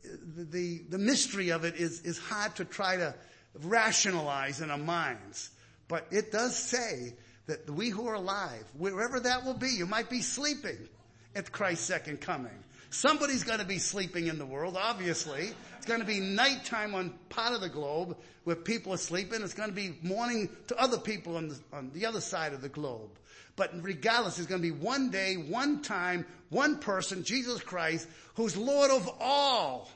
The, 0.03 0.45
the, 0.45 0.83
the 0.91 0.99
mystery 0.99 1.51
of 1.51 1.65
it 1.65 1.77
is, 1.77 2.03
is 2.03 2.19
hard 2.19 2.57
to 2.57 2.65
try 2.65 2.97
to 2.97 3.15
rationalize 3.63 4.61
in 4.61 4.71
our 4.71 4.79
minds. 4.79 5.51
But 5.89 6.07
it 6.11 6.33
does 6.33 6.57
say 6.57 7.15
that 7.47 7.69
we 7.69 7.91
who 7.91 8.09
are 8.09 8.15
alive, 8.15 8.65
wherever 8.77 9.21
that 9.21 9.45
will 9.45 9.55
be, 9.55 9.69
you 9.69 9.87
might 9.87 10.09
be 10.09 10.23
sleeping 10.23 10.89
at 11.35 11.53
Christ's 11.53 11.87
second 11.87 12.21
coming. 12.21 12.53
Somebody's 12.91 13.43
going 13.43 13.59
to 13.59 13.65
be 13.65 13.79
sleeping 13.79 14.27
in 14.27 14.39
the 14.39 14.45
world, 14.45 14.77
obviously. 14.79 15.51
It's 15.79 15.87
going 15.87 16.01
to 16.01 16.07
be 16.07 16.21
nighttime 16.21 16.95
on 16.95 17.15
part 17.31 17.55
of 17.55 17.63
the 17.63 17.71
globe 17.71 18.17
where 18.45 18.55
people 18.55 18.93
are 18.93 18.99
sleeping. 18.99 19.41
It's 19.41 19.55
going 19.55 19.71
to 19.71 19.75
be 19.75 19.97
morning 20.03 20.51
to 20.69 20.77
other 20.77 20.99
people 20.99 21.37
on 21.37 21.49
the, 21.49 21.59
on 21.73 21.91
the 21.95 22.05
other 22.05 22.21
side 22.21 22.53
of 22.53 22.61
the 22.61 22.69
globe. 22.69 23.11
But 23.57 23.71
regardless, 23.83 24.37
there's 24.37 24.47
going 24.47 24.61
to 24.61 24.67
be 24.67 24.79
one 24.79 25.11
day, 25.11 25.37
one 25.37 25.81
time, 25.81 26.27
one 26.51 26.79
person, 26.79 27.25
Jesus 27.25 27.63
Christ, 27.63 28.09
who's 28.35 28.57
Lord 28.57 28.91
of 28.91 29.09
all. 29.21 29.91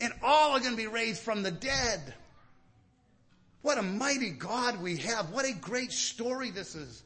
And 0.00 0.12
all 0.22 0.52
are 0.52 0.60
going 0.60 0.72
to 0.72 0.76
be 0.76 0.86
raised 0.86 1.20
from 1.20 1.42
the 1.42 1.50
dead. 1.50 2.14
What 3.62 3.76
a 3.76 3.82
mighty 3.82 4.30
God 4.30 4.80
we 4.80 4.96
have. 4.98 5.30
What 5.30 5.44
a 5.44 5.52
great 5.52 5.92
story 5.92 6.50
this 6.50 6.74
is. 6.74 7.02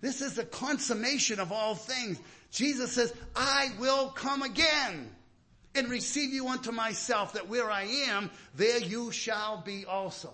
This 0.00 0.22
is 0.22 0.34
the 0.34 0.44
consummation 0.44 1.40
of 1.40 1.52
all 1.52 1.74
things. 1.74 2.18
Jesus 2.50 2.92
says, 2.92 3.12
I 3.34 3.70
will 3.78 4.08
come 4.08 4.42
again 4.42 5.10
and 5.74 5.88
receive 5.88 6.32
you 6.32 6.48
unto 6.48 6.72
myself, 6.72 7.34
that 7.34 7.48
where 7.48 7.70
I 7.70 7.84
am, 8.08 8.30
there 8.54 8.78
you 8.78 9.10
shall 9.10 9.62
be 9.64 9.84
also. 9.84 10.32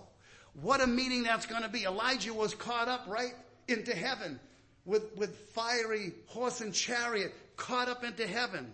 What 0.61 0.81
a 0.81 0.87
meeting 0.87 1.23
that's 1.23 1.45
going 1.45 1.63
to 1.63 1.69
be. 1.69 1.83
Elijah 1.83 2.33
was 2.33 2.55
caught 2.55 2.87
up 2.87 3.05
right 3.07 3.33
into 3.67 3.93
heaven 3.93 4.39
with, 4.85 5.15
with 5.17 5.35
fiery 5.53 6.13
horse 6.27 6.61
and 6.61 6.73
chariot, 6.73 7.33
caught 7.57 7.89
up 7.89 8.03
into 8.03 8.25
heaven. 8.25 8.71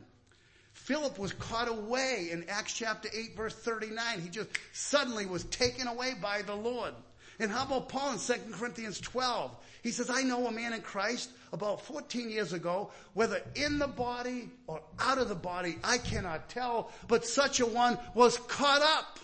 Philip 0.74 1.18
was 1.18 1.34
caught 1.34 1.68
away 1.68 2.30
in 2.32 2.46
Acts 2.50 2.74
chapter 2.74 3.10
8 3.14 3.36
verse 3.36 3.56
39. 3.56 4.22
He 4.22 4.30
just 4.30 4.50
suddenly 4.74 5.26
was 5.26 5.44
taken 5.46 5.88
away 5.88 6.14
by 6.22 6.42
the 6.42 6.56
Lord. 6.56 6.94
And 7.40 7.52
how 7.52 7.66
about 7.66 7.90
Paul 7.90 8.14
in 8.14 8.20
2 8.20 8.34
Corinthians 8.54 9.00
12? 9.00 9.56
He 9.82 9.92
says, 9.92 10.10
I 10.10 10.22
know 10.22 10.46
a 10.46 10.52
man 10.52 10.74
in 10.74 10.82
Christ 10.82 11.32
about 11.52 11.82
14 11.82 12.30
years 12.30 12.54
ago, 12.54 12.92
whether 13.14 13.42
in 13.56 13.80
the 13.80 13.88
body 13.88 14.50
or 14.68 14.82
out 15.00 15.18
of 15.18 15.28
the 15.28 15.36
body, 15.36 15.78
I 15.84 15.98
cannot 15.98 16.50
tell, 16.50 16.92
but 17.08 17.26
such 17.26 17.60
a 17.60 17.66
one 17.66 17.98
was 18.14 18.38
caught 18.38 18.82
up 18.82 19.20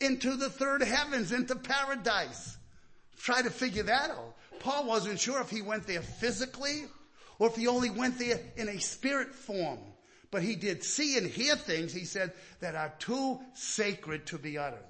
into 0.00 0.36
the 0.36 0.50
third 0.50 0.82
heavens, 0.82 1.32
into 1.32 1.54
paradise. 1.54 2.56
Try 3.18 3.42
to 3.42 3.50
figure 3.50 3.84
that 3.84 4.10
out. 4.10 4.36
Paul 4.60 4.86
wasn't 4.86 5.20
sure 5.20 5.40
if 5.40 5.50
he 5.50 5.62
went 5.62 5.86
there 5.86 6.02
physically 6.02 6.84
or 7.38 7.48
if 7.48 7.56
he 7.56 7.66
only 7.66 7.90
went 7.90 8.18
there 8.18 8.40
in 8.56 8.68
a 8.68 8.80
spirit 8.80 9.34
form. 9.34 9.78
But 10.30 10.42
he 10.42 10.56
did 10.56 10.82
see 10.82 11.16
and 11.16 11.26
hear 11.26 11.54
things, 11.54 11.92
he 11.92 12.04
said, 12.04 12.32
that 12.60 12.74
are 12.74 12.92
too 12.98 13.38
sacred 13.54 14.26
to 14.26 14.38
be 14.38 14.58
uttered. 14.58 14.84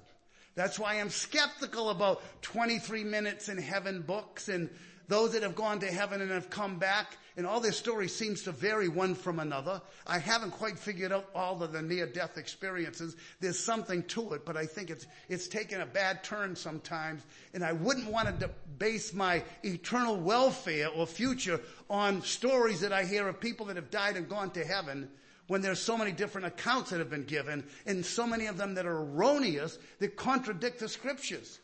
That's 0.57 0.79
why 0.79 0.95
I'm 0.95 1.11
skeptical 1.11 1.91
about 1.91 2.23
23 2.41 3.03
minutes 3.03 3.47
in 3.47 3.59
heaven 3.59 4.01
books 4.01 4.49
and 4.49 4.71
those 5.07 5.33
that 5.33 5.43
have 5.43 5.53
gone 5.53 5.79
to 5.81 5.85
heaven 5.85 6.19
and 6.19 6.31
have 6.31 6.49
come 6.49 6.79
back 6.79 7.15
and 7.37 7.45
all 7.45 7.59
their 7.59 7.71
story 7.71 8.07
seems 8.07 8.41
to 8.41 8.51
vary 8.51 8.87
one 8.87 9.13
from 9.13 9.37
another. 9.37 9.79
I 10.07 10.17
haven't 10.17 10.51
quite 10.51 10.79
figured 10.79 11.11
out 11.11 11.29
all 11.35 11.61
of 11.61 11.73
the 11.73 11.83
near 11.83 12.07
death 12.07 12.39
experiences. 12.39 13.15
There's 13.39 13.59
something 13.59 14.01
to 14.05 14.33
it, 14.33 14.47
but 14.47 14.57
I 14.57 14.65
think 14.65 14.89
it's, 14.89 15.05
it's 15.29 15.47
taken 15.47 15.81
a 15.81 15.85
bad 15.85 16.23
turn 16.23 16.55
sometimes 16.55 17.21
and 17.53 17.63
I 17.63 17.73
wouldn't 17.73 18.11
want 18.11 18.39
to 18.39 18.49
base 18.79 19.13
my 19.13 19.43
eternal 19.63 20.17
welfare 20.17 20.87
or 20.89 21.05
future 21.05 21.61
on 21.87 22.23
stories 22.23 22.79
that 22.79 22.91
I 22.91 23.03
hear 23.03 23.27
of 23.27 23.39
people 23.39 23.67
that 23.67 23.75
have 23.75 23.91
died 23.91 24.17
and 24.17 24.27
gone 24.27 24.49
to 24.51 24.65
heaven 24.65 25.07
when 25.47 25.61
there's 25.61 25.79
so 25.79 25.97
many 25.97 26.11
different 26.11 26.47
accounts 26.47 26.89
that 26.89 26.99
have 26.99 27.09
been 27.09 27.23
given 27.23 27.65
and 27.85 28.05
so 28.05 28.27
many 28.27 28.47
of 28.47 28.57
them 28.57 28.75
that 28.75 28.85
are 28.85 28.97
erroneous 28.97 29.77
that 29.99 30.15
contradict 30.15 30.79
the 30.79 30.89
scriptures. 30.89 31.59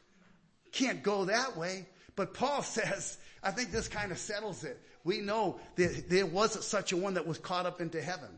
Can't 0.72 1.04
go 1.04 1.26
that 1.26 1.58
way. 1.58 1.88
But 2.16 2.34
Paul 2.34 2.62
says, 2.64 3.18
I 3.42 3.52
think 3.52 3.72
this 3.72 3.88
kind 3.88 4.12
of 4.12 4.18
settles 4.18 4.64
it. 4.64 4.80
We 5.04 5.20
know 5.20 5.60
that 5.76 6.10
there 6.10 6.26
was 6.26 6.66
such 6.66 6.94
a 6.94 6.98
one 6.98 7.16
that 7.16 7.28
was 7.28 7.38
caught 7.38 7.66
up 7.66 7.82
into 7.82 8.02
heaven. 8.02 8.30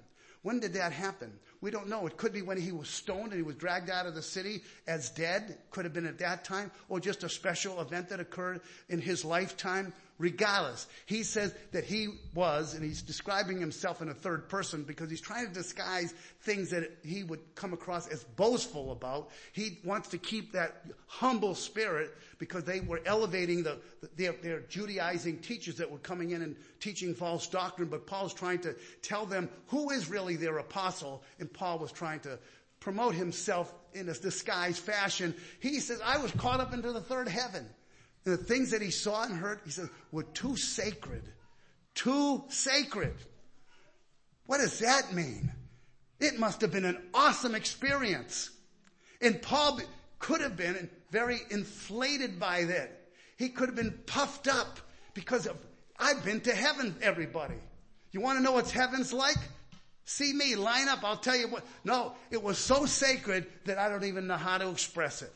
When 0.42 0.60
did 0.60 0.74
that 0.74 0.92
happen? 0.92 1.32
We 1.62 1.72
don't 1.72 1.90
know. 1.90 2.06
It 2.06 2.18
could 2.18 2.34
be 2.34 2.44
when 2.44 2.62
he 2.62 2.72
was 2.72 2.88
stoned 2.88 3.32
and 3.32 3.36
he 3.36 3.42
was 3.42 3.56
dragged 3.56 3.90
out 3.90 4.06
of 4.06 4.14
the 4.14 4.22
city 4.22 4.62
as 4.86 5.10
dead. 5.10 5.58
Could 5.72 5.86
have 5.86 5.94
been 5.94 6.06
at 6.06 6.20
that 6.20 6.44
time 6.44 6.70
or 6.90 7.00
just 7.00 7.24
a 7.24 7.30
special 7.30 7.82
event 7.82 8.10
that 8.10 8.20
occurred 8.20 8.62
in 8.90 9.02
his 9.02 9.26
lifetime 9.26 9.94
regardless. 10.18 10.88
He 11.06 11.24
says 11.24 11.54
that 11.72 11.84
he 11.84 12.10
was, 12.34 12.74
and 12.74 12.84
he's 12.84 13.02
describing 13.02 13.60
himself 13.60 14.02
in 14.02 14.10
a 14.10 14.14
third 14.14 14.48
person 14.48 14.84
because 14.84 15.10
he's 15.10 15.22
trying 15.22 15.48
to 15.48 15.54
disguise 15.54 16.14
things 16.42 16.70
that 16.70 16.90
he 17.04 17.24
would 17.24 17.40
come 17.56 17.74
across 17.74 18.08
as 18.08 18.24
boastful 18.24 18.92
about. 18.92 19.30
He 19.52 19.80
wants 19.84 20.10
to 20.10 20.18
keep 20.18 20.54
that 20.54 20.84
humble 21.08 21.56
spirit 21.56 22.16
because 22.40 22.64
they 22.64 22.80
were 22.80 23.02
elevating 23.06 23.64
the, 23.64 23.80
their, 24.16 24.34
their 24.34 24.60
Judaizing 24.62 25.40
teachers 25.40 25.76
that 25.76 25.92
were 25.92 25.98
coming 25.98 26.32
in 26.32 26.42
and 26.42 26.56
teaching 26.80 27.14
false 27.14 27.48
doctrine, 27.48 27.90
but 27.90 28.08
Paul's 28.08 28.34
trying 28.34 28.60
to 28.60 28.76
tell 29.02 29.26
them 29.26 29.50
who 29.68 29.90
is 29.90 30.10
really 30.10 30.36
their 30.36 30.58
apostle, 30.58 31.24
and 31.40 31.52
Paul 31.52 31.80
was 31.80 31.92
trying 31.92 32.22
to 32.22 32.40
promote 32.80 33.16
himself 33.16 33.74
in 33.94 34.08
a 34.10 34.14
disguised 34.14 34.80
fashion. 34.80 35.34
He 35.60 35.80
says, 35.80 36.00
I 36.06 36.20
was 36.20 36.32
caught 36.34 36.60
up 36.60 36.74
into 36.74 36.92
the 36.92 37.02
third 37.02 37.28
heaven. 37.28 37.68
And 38.26 38.34
the 38.34 38.44
things 38.44 38.72
that 38.72 38.82
he 38.82 38.92
saw 38.92 39.24
and 39.24 39.36
heard, 39.36 39.60
he 39.64 39.72
said, 39.72 39.90
were 40.12 40.24
too 40.24 40.56
sacred. 40.56 41.24
Too 41.94 42.44
sacred. 42.50 43.14
What 44.48 44.58
does 44.58 44.80
that 44.80 45.14
mean? 45.14 45.52
It 46.20 46.40
must 46.40 46.62
have 46.62 46.72
been 46.72 46.86
an 46.86 46.98
awesome 47.14 47.56
experience. 47.56 48.50
And 49.22 49.42
Paul 49.42 49.80
could 50.20 50.42
have 50.42 50.58
been 50.58 50.90
very 51.12 51.40
inflated 51.50 52.40
by 52.40 52.64
that. 52.66 53.02
He 53.38 53.50
could 53.50 53.70
have 53.70 53.76
been 53.76 54.00
puffed 54.06 54.48
up 54.48 54.80
because 55.14 55.46
of, 55.46 55.58
I've 56.00 56.24
been 56.24 56.42
to 56.42 56.56
heaven, 56.56 56.96
everybody. 57.02 57.56
You 58.12 58.22
want 58.22 58.38
to 58.40 58.44
know 58.44 58.54
what 58.54 58.70
heaven's 58.70 59.14
like? 59.14 59.38
See 60.06 60.34
me, 60.34 60.56
line 60.56 60.88
up, 60.88 61.04
I'll 61.04 61.18
tell 61.18 61.36
you 61.36 61.48
what. 61.48 61.66
No, 61.84 62.14
it 62.32 62.42
was 62.42 62.58
so 62.58 62.86
sacred 62.86 63.48
that 63.66 63.78
I 63.78 63.90
don't 63.90 64.04
even 64.04 64.28
know 64.28 64.38
how 64.38 64.58
to 64.58 64.70
express 64.70 65.22
it. 65.22 65.34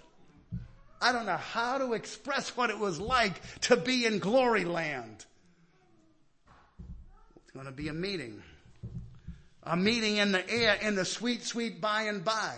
I 1.01 1.11
don't 1.11 1.25
know 1.25 1.37
how 1.37 1.77
to 1.77 1.93
express 1.93 2.55
what 2.57 2.69
it 2.69 2.77
was 2.77 2.99
like 2.99 3.41
to 3.61 3.77
be 3.77 4.05
in 4.05 4.19
glory 4.19 4.65
land. 4.65 5.25
It's 7.43 7.51
going 7.51 7.65
to 7.65 7.71
be 7.71 7.87
a 7.87 7.93
meeting. 7.93 8.43
A 9.63 9.77
meeting 9.77 10.17
in 10.17 10.31
the 10.31 10.49
air, 10.49 10.77
in 10.81 10.95
the 10.95 11.05
sweet, 11.05 11.43
sweet 11.43 11.79
by 11.79 12.03
and 12.03 12.23
by. 12.23 12.55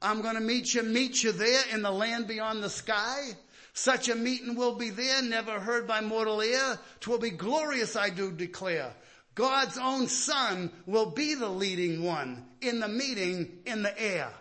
I'm 0.00 0.22
going 0.22 0.34
to 0.34 0.40
meet 0.40 0.74
you, 0.74 0.82
meet 0.82 1.22
you 1.22 1.32
there 1.32 1.62
in 1.72 1.82
the 1.82 1.90
land 1.90 2.28
beyond 2.28 2.62
the 2.62 2.70
sky. 2.70 3.30
Such 3.72 4.08
a 4.08 4.14
meeting 4.14 4.56
will 4.56 4.74
be 4.74 4.90
there, 4.90 5.22
never 5.22 5.60
heard 5.60 5.86
by 5.86 6.00
mortal 6.00 6.40
ear. 6.40 6.78
Twill 7.00 7.18
be 7.18 7.30
glorious, 7.30 7.96
I 7.96 8.10
do 8.10 8.32
declare. 8.32 8.92
God's 9.34 9.78
own 9.78 10.08
son 10.08 10.72
will 10.84 11.10
be 11.10 11.34
the 11.34 11.48
leading 11.48 12.02
one 12.02 12.44
in 12.60 12.80
the 12.80 12.88
meeting 12.88 13.60
in 13.66 13.82
the 13.82 14.00
air. 14.00 14.32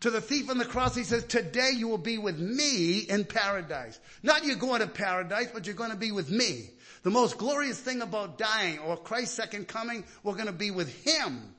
To 0.00 0.10
the 0.10 0.20
thief 0.20 0.48
on 0.48 0.58
the 0.58 0.64
cross, 0.64 0.94
he 0.94 1.02
says, 1.02 1.24
today 1.24 1.72
you 1.74 1.88
will 1.88 1.98
be 1.98 2.18
with 2.18 2.38
me 2.38 2.98
in 3.00 3.24
paradise. 3.24 3.98
Not 4.22 4.44
you're 4.44 4.56
going 4.56 4.80
to 4.80 4.86
paradise, 4.86 5.48
but 5.52 5.66
you're 5.66 5.74
going 5.74 5.90
to 5.90 5.96
be 5.96 6.12
with 6.12 6.30
me. 6.30 6.70
The 7.02 7.10
most 7.10 7.36
glorious 7.36 7.80
thing 7.80 8.00
about 8.00 8.38
dying 8.38 8.78
or 8.78 8.96
Christ's 8.96 9.34
second 9.34 9.66
coming, 9.66 10.04
we're 10.22 10.34
going 10.34 10.46
to 10.46 10.52
be 10.52 10.70
with 10.70 11.04
him. 11.04 11.54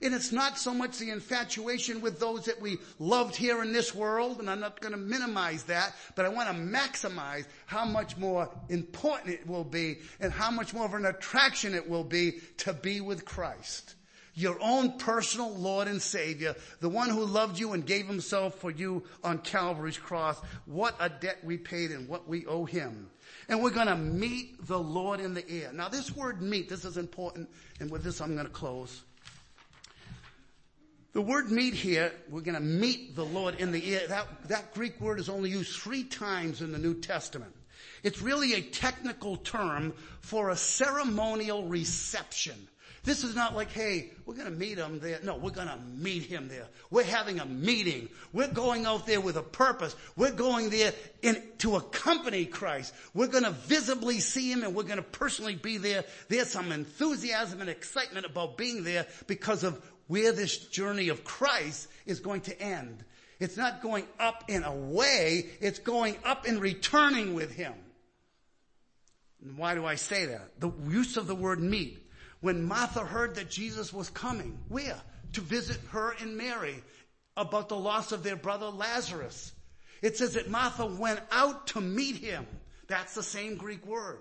And 0.00 0.14
it's 0.14 0.32
not 0.32 0.58
so 0.58 0.74
much 0.74 0.98
the 0.98 1.10
infatuation 1.10 2.00
with 2.00 2.18
those 2.18 2.46
that 2.46 2.60
we 2.60 2.78
loved 2.98 3.36
here 3.36 3.62
in 3.62 3.72
this 3.72 3.94
world, 3.94 4.40
and 4.40 4.50
I'm 4.50 4.58
not 4.58 4.80
going 4.80 4.92
to 4.92 4.98
minimize 4.98 5.62
that, 5.64 5.94
but 6.16 6.24
I 6.24 6.28
want 6.30 6.48
to 6.48 6.54
maximize 6.54 7.46
how 7.66 7.84
much 7.84 8.16
more 8.16 8.50
important 8.68 9.34
it 9.34 9.46
will 9.46 9.64
be 9.64 9.98
and 10.18 10.32
how 10.32 10.50
much 10.50 10.74
more 10.74 10.86
of 10.86 10.94
an 10.94 11.06
attraction 11.06 11.74
it 11.74 11.88
will 11.88 12.04
be 12.04 12.40
to 12.58 12.72
be 12.72 13.00
with 13.00 13.24
Christ. 13.24 13.94
Your 14.34 14.56
own 14.60 14.98
personal 14.98 15.54
Lord 15.54 15.88
and 15.88 16.00
Savior, 16.00 16.54
the 16.80 16.88
one 16.88 17.10
who 17.10 17.24
loved 17.24 17.58
you 17.58 17.72
and 17.72 17.84
gave 17.84 18.06
himself 18.06 18.54
for 18.56 18.70
you 18.70 19.04
on 19.22 19.38
Calvary's 19.38 19.98
cross. 19.98 20.40
What 20.64 20.96
a 21.00 21.08
debt 21.08 21.38
we 21.42 21.58
paid 21.58 21.90
and 21.90 22.08
what 22.08 22.26
we 22.26 22.46
owe 22.46 22.64
him. 22.64 23.10
And 23.48 23.62
we're 23.62 23.70
going 23.70 23.88
to 23.88 23.96
meet 23.96 24.66
the 24.66 24.78
Lord 24.78 25.20
in 25.20 25.34
the 25.34 25.48
air. 25.48 25.72
Now 25.72 25.88
this 25.88 26.14
word 26.16 26.40
meet, 26.40 26.68
this 26.68 26.84
is 26.84 26.96
important, 26.96 27.50
and 27.80 27.90
with 27.90 28.04
this 28.04 28.20
I'm 28.20 28.34
going 28.34 28.46
to 28.46 28.52
close. 28.52 29.02
The 31.12 31.20
word 31.20 31.50
meet 31.50 31.74
here, 31.74 32.10
we're 32.30 32.40
going 32.40 32.54
to 32.54 32.60
meet 32.60 33.14
the 33.14 33.24
Lord 33.24 33.56
in 33.56 33.70
the 33.70 33.94
air. 33.94 34.06
That, 34.08 34.48
that 34.48 34.72
Greek 34.72 34.98
word 34.98 35.20
is 35.20 35.28
only 35.28 35.50
used 35.50 35.78
three 35.78 36.04
times 36.04 36.62
in 36.62 36.72
the 36.72 36.78
New 36.78 36.94
Testament. 36.94 37.54
It's 38.02 38.22
really 38.22 38.54
a 38.54 38.62
technical 38.62 39.36
term 39.36 39.92
for 40.20 40.48
a 40.48 40.56
ceremonial 40.56 41.64
reception. 41.64 42.66
This 43.04 43.24
is 43.24 43.34
not 43.34 43.56
like, 43.56 43.72
hey, 43.72 44.10
we're 44.24 44.34
going 44.34 44.50
to 44.50 44.56
meet 44.56 44.78
him 44.78 45.00
there. 45.00 45.18
No, 45.24 45.34
we're 45.34 45.50
going 45.50 45.66
to 45.66 45.78
meet 45.96 46.22
him 46.22 46.46
there. 46.46 46.66
We're 46.88 47.02
having 47.02 47.40
a 47.40 47.44
meeting. 47.44 48.08
We're 48.32 48.46
going 48.46 48.86
out 48.86 49.06
there 49.06 49.20
with 49.20 49.36
a 49.36 49.42
purpose. 49.42 49.96
We're 50.14 50.30
going 50.30 50.70
there 50.70 50.92
in, 51.20 51.42
to 51.58 51.74
accompany 51.76 52.46
Christ. 52.46 52.94
We're 53.12 53.26
going 53.26 53.42
to 53.42 53.50
visibly 53.50 54.20
see 54.20 54.52
him 54.52 54.62
and 54.62 54.72
we're 54.72 54.84
going 54.84 54.98
to 54.98 55.02
personally 55.02 55.56
be 55.56 55.78
there. 55.78 56.04
There's 56.28 56.50
some 56.50 56.70
enthusiasm 56.70 57.60
and 57.60 57.68
excitement 57.68 58.24
about 58.24 58.56
being 58.56 58.84
there 58.84 59.06
because 59.26 59.64
of 59.64 59.82
where 60.06 60.30
this 60.30 60.56
journey 60.58 61.08
of 61.08 61.24
Christ 61.24 61.88
is 62.06 62.20
going 62.20 62.42
to 62.42 62.60
end. 62.60 63.04
It's 63.40 63.56
not 63.56 63.82
going 63.82 64.06
up 64.20 64.44
and 64.48 64.64
away, 64.64 65.50
it's 65.60 65.80
going 65.80 66.16
up 66.24 66.46
and 66.46 66.60
returning 66.60 67.34
with 67.34 67.52
Him. 67.52 67.72
And 69.42 69.58
why 69.58 69.74
do 69.74 69.84
I 69.84 69.96
say 69.96 70.26
that? 70.26 70.60
The 70.60 70.70
use 70.88 71.16
of 71.16 71.26
the 71.26 71.34
word 71.34 71.60
meet. 71.60 71.98
When 72.42 72.62
Martha 72.62 73.00
heard 73.00 73.36
that 73.36 73.50
Jesus 73.50 73.92
was 73.92 74.10
coming, 74.10 74.58
where? 74.68 75.00
To 75.32 75.40
visit 75.40 75.78
her 75.90 76.14
and 76.20 76.36
Mary 76.36 76.82
about 77.36 77.70
the 77.70 77.76
loss 77.76 78.12
of 78.12 78.22
their 78.22 78.36
brother 78.36 78.66
Lazarus. 78.66 79.52
It 80.02 80.18
says 80.18 80.34
that 80.34 80.50
Martha 80.50 80.84
went 80.84 81.20
out 81.30 81.68
to 81.68 81.80
meet 81.80 82.16
him. 82.16 82.46
That's 82.88 83.14
the 83.14 83.22
same 83.22 83.56
Greek 83.56 83.86
word 83.86 84.18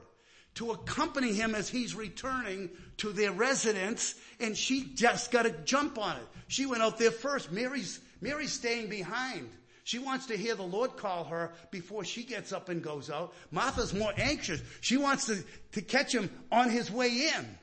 to 0.55 0.71
accompany 0.71 1.33
him 1.33 1.55
as 1.55 1.69
he's 1.69 1.95
returning 1.95 2.69
to 2.97 3.11
their 3.11 3.31
residence 3.31 4.15
and 4.39 4.57
she 4.57 4.83
just 4.95 5.31
got 5.31 5.43
to 5.43 5.51
jump 5.63 5.97
on 5.97 6.17
it. 6.17 6.27
She 6.47 6.65
went 6.65 6.83
out 6.83 6.97
there 6.97 7.11
first. 7.11 7.51
Mary's, 7.51 7.99
Mary's 8.19 8.51
staying 8.51 8.89
behind. 8.89 9.49
She 9.83 9.97
wants 9.97 10.27
to 10.27 10.37
hear 10.37 10.55
the 10.55 10.63
Lord 10.63 10.97
call 10.97 11.23
her 11.25 11.53
before 11.71 12.03
she 12.03 12.23
gets 12.23 12.51
up 12.51 12.69
and 12.69 12.83
goes 12.83 13.09
out. 13.09 13.33
Martha's 13.49 13.93
more 13.93 14.13
anxious. 14.17 14.61
She 14.81 14.97
wants 14.97 15.25
to, 15.27 15.43
to 15.71 15.81
catch 15.81 16.13
him 16.13 16.29
on 16.51 16.69
his 16.69 16.91
way 16.91 17.31
in. 17.35 17.57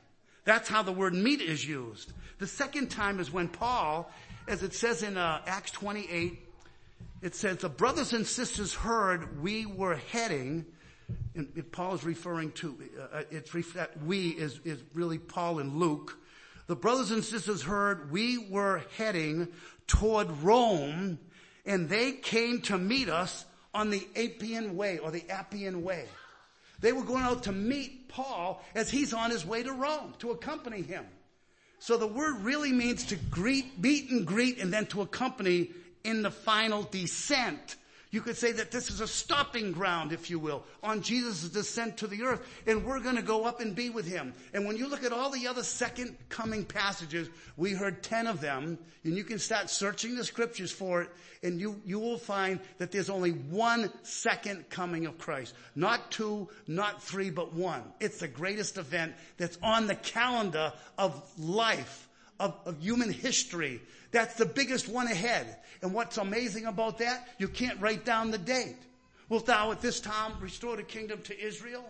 That's 0.49 0.67
how 0.67 0.81
the 0.81 0.91
word 0.91 1.13
meet 1.13 1.41
is 1.41 1.63
used. 1.63 2.11
The 2.39 2.47
second 2.47 2.87
time 2.87 3.19
is 3.19 3.31
when 3.31 3.49
Paul, 3.49 4.09
as 4.47 4.63
it 4.63 4.73
says 4.73 5.03
in 5.03 5.15
uh, 5.15 5.41
Acts 5.45 5.69
28, 5.69 6.39
it 7.21 7.35
says, 7.35 7.57
the 7.57 7.69
brothers 7.69 8.13
and 8.13 8.25
sisters 8.25 8.73
heard 8.73 9.43
we 9.43 9.67
were 9.67 9.97
heading 10.11 10.65
and 11.35 11.71
Paul 11.71 11.93
is 11.93 12.03
referring 12.03 12.51
to, 12.53 12.75
uh 13.13 13.21
it's 13.29 13.51
that 13.73 14.03
we 14.03 14.29
is, 14.29 14.59
is 14.65 14.81
really 14.95 15.19
Paul 15.19 15.59
and 15.59 15.75
Luke. 15.75 16.17
The 16.65 16.75
brothers 16.75 17.11
and 17.11 17.23
sisters 17.23 17.61
heard 17.61 18.11
we 18.11 18.39
were 18.49 18.81
heading 18.97 19.49
toward 19.85 20.31
Rome 20.41 21.19
and 21.67 21.87
they 21.87 22.13
came 22.13 22.61
to 22.61 22.77
meet 22.79 23.07
us 23.07 23.45
on 23.71 23.91
the 23.91 24.07
Appian 24.15 24.75
Way 24.75 24.97
or 24.97 25.11
the 25.11 25.29
Appian 25.29 25.83
Way. 25.83 26.05
They 26.81 26.91
were 26.93 27.03
going 27.03 27.23
out 27.23 27.43
to 27.43 27.51
meet 27.51 28.07
Paul 28.09 28.63
as 28.75 28.89
he's 28.89 29.13
on 29.13 29.31
his 29.31 29.45
way 29.45 29.63
to 29.63 29.71
Rome 29.71 30.13
to 30.19 30.31
accompany 30.31 30.81
him. 30.81 31.05
So 31.79 31.97
the 31.97 32.07
word 32.07 32.41
really 32.41 32.71
means 32.71 33.05
to 33.05 33.15
greet, 33.15 33.79
meet 33.79 34.09
and 34.09 34.25
greet 34.25 34.59
and 34.59 34.71
then 34.71 34.85
to 34.87 35.01
accompany 35.01 35.71
in 36.03 36.21
the 36.21 36.31
final 36.31 36.83
descent 36.83 37.75
you 38.11 38.21
could 38.21 38.37
say 38.37 38.51
that 38.53 38.71
this 38.71 38.89
is 38.89 39.01
a 39.01 39.07
stopping 39.07 39.71
ground, 39.71 40.11
if 40.11 40.29
you 40.29 40.39
will, 40.39 40.63
on 40.81 41.01
Jesus' 41.01 41.47
descent 41.49 41.97
to 41.97 42.07
the 42.07 42.23
earth, 42.23 42.41
and 42.65 42.83
we're 42.83 42.99
gonna 42.99 43.21
go 43.21 43.45
up 43.45 43.59
and 43.59 43.75
be 43.75 43.89
with 43.89 44.07
Him. 44.07 44.33
And 44.53 44.65
when 44.65 44.77
you 44.77 44.87
look 44.87 45.03
at 45.03 45.13
all 45.13 45.29
the 45.29 45.47
other 45.47 45.63
second 45.63 46.17
coming 46.27 46.65
passages, 46.65 47.29
we 47.55 47.73
heard 47.73 48.01
ten 48.01 48.25
of 48.25 48.41
them, 48.41 48.79
and 49.03 49.15
you 49.15 49.23
can 49.23 49.37
start 49.37 49.69
searching 49.69 50.15
the 50.15 50.25
scriptures 50.25 50.71
for 50.71 51.03
it, 51.03 51.09
and 51.43 51.59
you, 51.59 51.79
you 51.85 51.99
will 51.99 52.17
find 52.17 52.59
that 52.79 52.91
there's 52.91 53.09
only 53.11 53.31
one 53.31 53.91
second 54.01 54.69
coming 54.69 55.05
of 55.05 55.17
Christ. 55.19 55.53
Not 55.75 56.11
two, 56.11 56.49
not 56.67 57.03
three, 57.03 57.29
but 57.29 57.53
one. 57.53 57.83
It's 57.99 58.19
the 58.19 58.27
greatest 58.27 58.77
event 58.77 59.13
that's 59.37 59.57
on 59.61 59.85
the 59.85 59.95
calendar 59.95 60.73
of 60.97 61.21
life 61.37 62.07
of, 62.39 62.55
of 62.65 62.81
human 62.81 63.11
history. 63.11 63.81
That's 64.11 64.35
the 64.35 64.45
biggest 64.45 64.89
one 64.89 65.07
ahead. 65.07 65.57
And 65.81 65.93
what's 65.93 66.17
amazing 66.17 66.65
about 66.65 66.97
that? 66.99 67.27
You 67.37 67.47
can't 67.47 67.79
write 67.79 68.05
down 68.05 68.31
the 68.31 68.37
date. 68.37 68.77
Wilt 69.29 69.45
thou 69.45 69.71
at 69.71 69.81
this 69.81 69.99
time 69.99 70.33
restore 70.41 70.75
the 70.75 70.83
kingdom 70.83 71.21
to 71.23 71.39
Israel? 71.39 71.85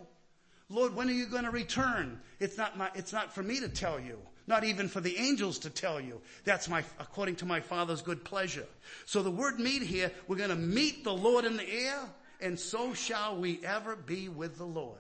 Lord, 0.70 0.96
when 0.96 1.10
are 1.10 1.14
you 1.14 1.26
going 1.26 1.46
to 1.46 1.52
return? 1.52 2.20
It's 2.40 2.58
not 2.58 2.78
my, 2.78 2.90
it's 2.94 3.14
not 3.14 3.34
for 3.34 3.42
me 3.42 3.60
to 3.62 3.70
tell 3.70 4.00
you. 4.00 4.20
Not 4.46 4.64
even 4.64 4.88
for 4.88 5.00
the 5.00 5.18
angels 5.18 5.60
to 5.60 5.70
tell 5.70 6.02
you. 6.02 6.22
That's 6.44 6.68
my, 6.68 6.84
according 7.00 7.38
to 7.38 7.46
my 7.46 7.60
Father's 7.60 8.02
good 8.02 8.24
pleasure. 8.26 8.66
So 9.06 9.22
the 9.22 9.32
word 9.32 9.60
meet 9.60 9.84
here, 9.84 10.12
we're 10.28 10.38
going 10.38 10.50
to 10.50 10.56
meet 10.56 11.04
the 11.04 11.14
Lord 11.14 11.46
in 11.46 11.56
the 11.56 11.70
air, 11.70 12.00
and 12.42 12.60
so 12.60 12.94
shall 12.96 13.38
we 13.38 13.60
ever 13.64 13.96
be 13.96 14.28
with 14.28 14.58
the 14.58 14.66
Lord. 14.66 14.98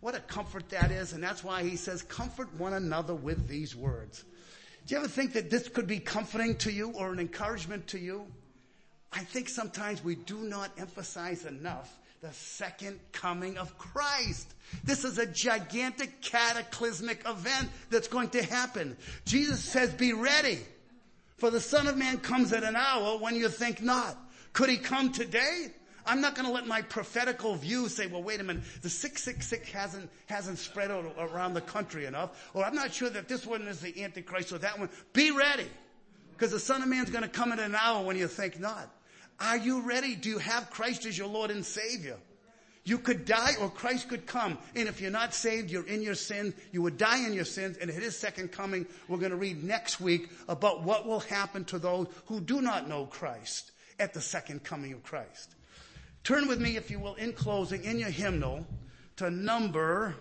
What 0.00 0.16
a 0.16 0.20
comfort 0.20 0.68
that 0.70 0.90
is, 0.90 1.12
and 1.12 1.22
that's 1.22 1.44
why 1.44 1.62
he 1.62 1.76
says, 1.76 2.02
comfort 2.02 2.52
one 2.58 2.74
another 2.74 3.14
with 3.14 3.48
these 3.48 3.74
words. 3.76 4.24
Do 4.86 4.94
you 4.94 4.98
ever 4.98 5.08
think 5.08 5.32
that 5.32 5.50
this 5.50 5.68
could 5.68 5.86
be 5.86 5.98
comforting 5.98 6.56
to 6.58 6.70
you 6.70 6.90
or 6.90 7.12
an 7.12 7.18
encouragement 7.18 7.86
to 7.88 7.98
you? 7.98 8.26
I 9.12 9.20
think 9.20 9.48
sometimes 9.48 10.04
we 10.04 10.14
do 10.14 10.38
not 10.38 10.70
emphasize 10.78 11.46
enough 11.46 11.96
the 12.20 12.32
second 12.32 12.98
coming 13.12 13.58
of 13.58 13.76
Christ. 13.78 14.54
This 14.82 15.04
is 15.04 15.18
a 15.18 15.26
gigantic 15.26 16.20
cataclysmic 16.20 17.20
event 17.26 17.68
that's 17.90 18.08
going 18.08 18.30
to 18.30 18.42
happen. 18.42 18.96
Jesus 19.24 19.60
says, 19.60 19.92
be 19.92 20.12
ready. 20.12 20.58
For 21.36 21.50
the 21.50 21.60
Son 21.60 21.86
of 21.86 21.96
Man 21.96 22.18
comes 22.18 22.52
at 22.52 22.62
an 22.62 22.76
hour 22.76 23.18
when 23.18 23.36
you 23.36 23.48
think 23.48 23.82
not. 23.82 24.16
Could 24.52 24.70
he 24.70 24.78
come 24.78 25.12
today? 25.12 25.68
I'm 26.06 26.20
not 26.20 26.34
going 26.34 26.46
to 26.46 26.52
let 26.52 26.66
my 26.66 26.82
prophetical 26.82 27.54
view 27.54 27.88
say, 27.88 28.06
well, 28.06 28.22
wait 28.22 28.40
a 28.40 28.44
minute, 28.44 28.62
the 28.82 28.90
666 28.90 29.70
hasn't, 29.70 30.10
hasn't 30.26 30.58
spread 30.58 30.90
out 30.90 31.14
around 31.18 31.54
the 31.54 31.60
country 31.60 32.04
enough, 32.04 32.50
or 32.54 32.64
I'm 32.64 32.74
not 32.74 32.92
sure 32.92 33.10
that 33.10 33.28
this 33.28 33.46
one 33.46 33.62
is 33.62 33.80
the 33.80 34.02
Antichrist 34.02 34.52
or 34.52 34.58
that 34.58 34.78
one. 34.78 34.90
Be 35.12 35.30
ready. 35.30 35.68
Because 36.32 36.50
the 36.50 36.60
Son 36.60 36.82
of 36.82 36.88
Man's 36.88 37.10
going 37.10 37.22
to 37.22 37.28
come 37.28 37.52
in 37.52 37.58
an 37.58 37.74
hour 37.74 38.04
when 38.04 38.16
you 38.16 38.26
think 38.26 38.58
not. 38.58 38.90
Are 39.40 39.56
you 39.56 39.82
ready? 39.82 40.14
Do 40.14 40.28
you 40.28 40.38
have 40.38 40.70
Christ 40.70 41.06
as 41.06 41.16
your 41.16 41.28
Lord 41.28 41.50
and 41.50 41.64
Savior? 41.64 42.16
You 42.84 42.98
could 42.98 43.24
die 43.24 43.54
or 43.60 43.70
Christ 43.70 44.08
could 44.08 44.26
come. 44.26 44.58
And 44.76 44.88
if 44.88 45.00
you're 45.00 45.10
not 45.10 45.32
saved, 45.32 45.70
you're 45.70 45.86
in 45.86 46.02
your 46.02 46.14
sin. 46.14 46.52
You 46.70 46.82
would 46.82 46.98
die 46.98 47.24
in 47.26 47.32
your 47.32 47.46
sins. 47.46 47.78
And 47.78 47.90
at 47.90 47.96
his 47.96 48.16
second 48.16 48.52
coming, 48.52 48.86
we're 49.08 49.18
going 49.18 49.30
to 49.30 49.36
read 49.36 49.64
next 49.64 50.00
week 50.00 50.28
about 50.48 50.82
what 50.82 51.06
will 51.06 51.20
happen 51.20 51.64
to 51.66 51.78
those 51.78 52.08
who 52.26 52.40
do 52.40 52.60
not 52.60 52.88
know 52.88 53.06
Christ 53.06 53.72
at 53.98 54.12
the 54.12 54.20
second 54.20 54.64
coming 54.64 54.92
of 54.92 55.02
Christ. 55.02 55.53
Turn 56.24 56.48
with 56.48 56.58
me, 56.58 56.76
if 56.76 56.90
you 56.90 56.98
will, 56.98 57.14
in 57.16 57.34
closing, 57.34 57.84
in 57.84 57.98
your 57.98 58.08
hymnal, 58.08 58.66
to 59.16 59.30
number 59.30 60.14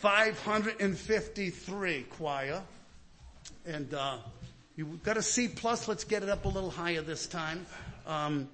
553, 0.00 2.02
choir. 2.10 2.60
And 3.64 3.94
uh, 3.94 4.16
you've 4.74 5.04
got 5.04 5.16
a 5.16 5.22
C 5.22 5.46
plus. 5.46 5.86
Let's 5.86 6.02
get 6.02 6.24
it 6.24 6.28
up 6.28 6.46
a 6.46 6.48
little 6.48 6.70
higher 6.70 7.00
this 7.00 7.28
time. 7.28 7.64
Um, 8.08 8.48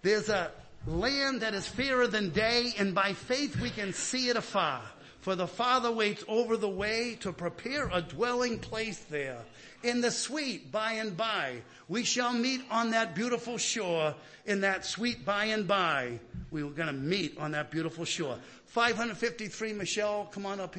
there's 0.00 0.30
a 0.30 0.50
land 0.86 1.42
that 1.42 1.52
is 1.52 1.68
fairer 1.68 2.06
than 2.06 2.30
day, 2.30 2.72
and 2.78 2.94
by 2.94 3.12
faith 3.12 3.60
we 3.60 3.68
can 3.68 3.92
see 3.92 4.30
it 4.30 4.36
afar. 4.36 4.80
For 5.20 5.34
the 5.34 5.46
Father 5.46 5.92
waits 5.92 6.24
over 6.26 6.56
the 6.56 6.70
way 6.70 7.18
to 7.20 7.32
prepare 7.32 7.90
a 7.92 8.00
dwelling 8.00 8.58
place 8.58 9.00
there 9.10 9.42
in 9.84 10.00
the 10.00 10.10
sweet 10.10 10.72
by 10.72 10.92
and 10.92 11.16
by. 11.16 11.62
We 11.88 12.04
shall 12.04 12.32
meet 12.32 12.62
on 12.70 12.90
that 12.92 13.14
beautiful 13.14 13.58
shore 13.58 14.14
in 14.46 14.62
that 14.62 14.86
sweet 14.86 15.24
by 15.24 15.46
and 15.46 15.68
by. 15.68 16.18
We 16.50 16.64
were 16.64 16.70
going 16.70 16.88
to 16.88 16.94
meet 16.94 17.36
on 17.38 17.52
that 17.52 17.70
beautiful 17.70 18.04
shore. 18.04 18.38
553, 18.66 19.74
Michelle, 19.74 20.24
come 20.32 20.46
on 20.46 20.58
up 20.58 20.70
here. 20.70 20.72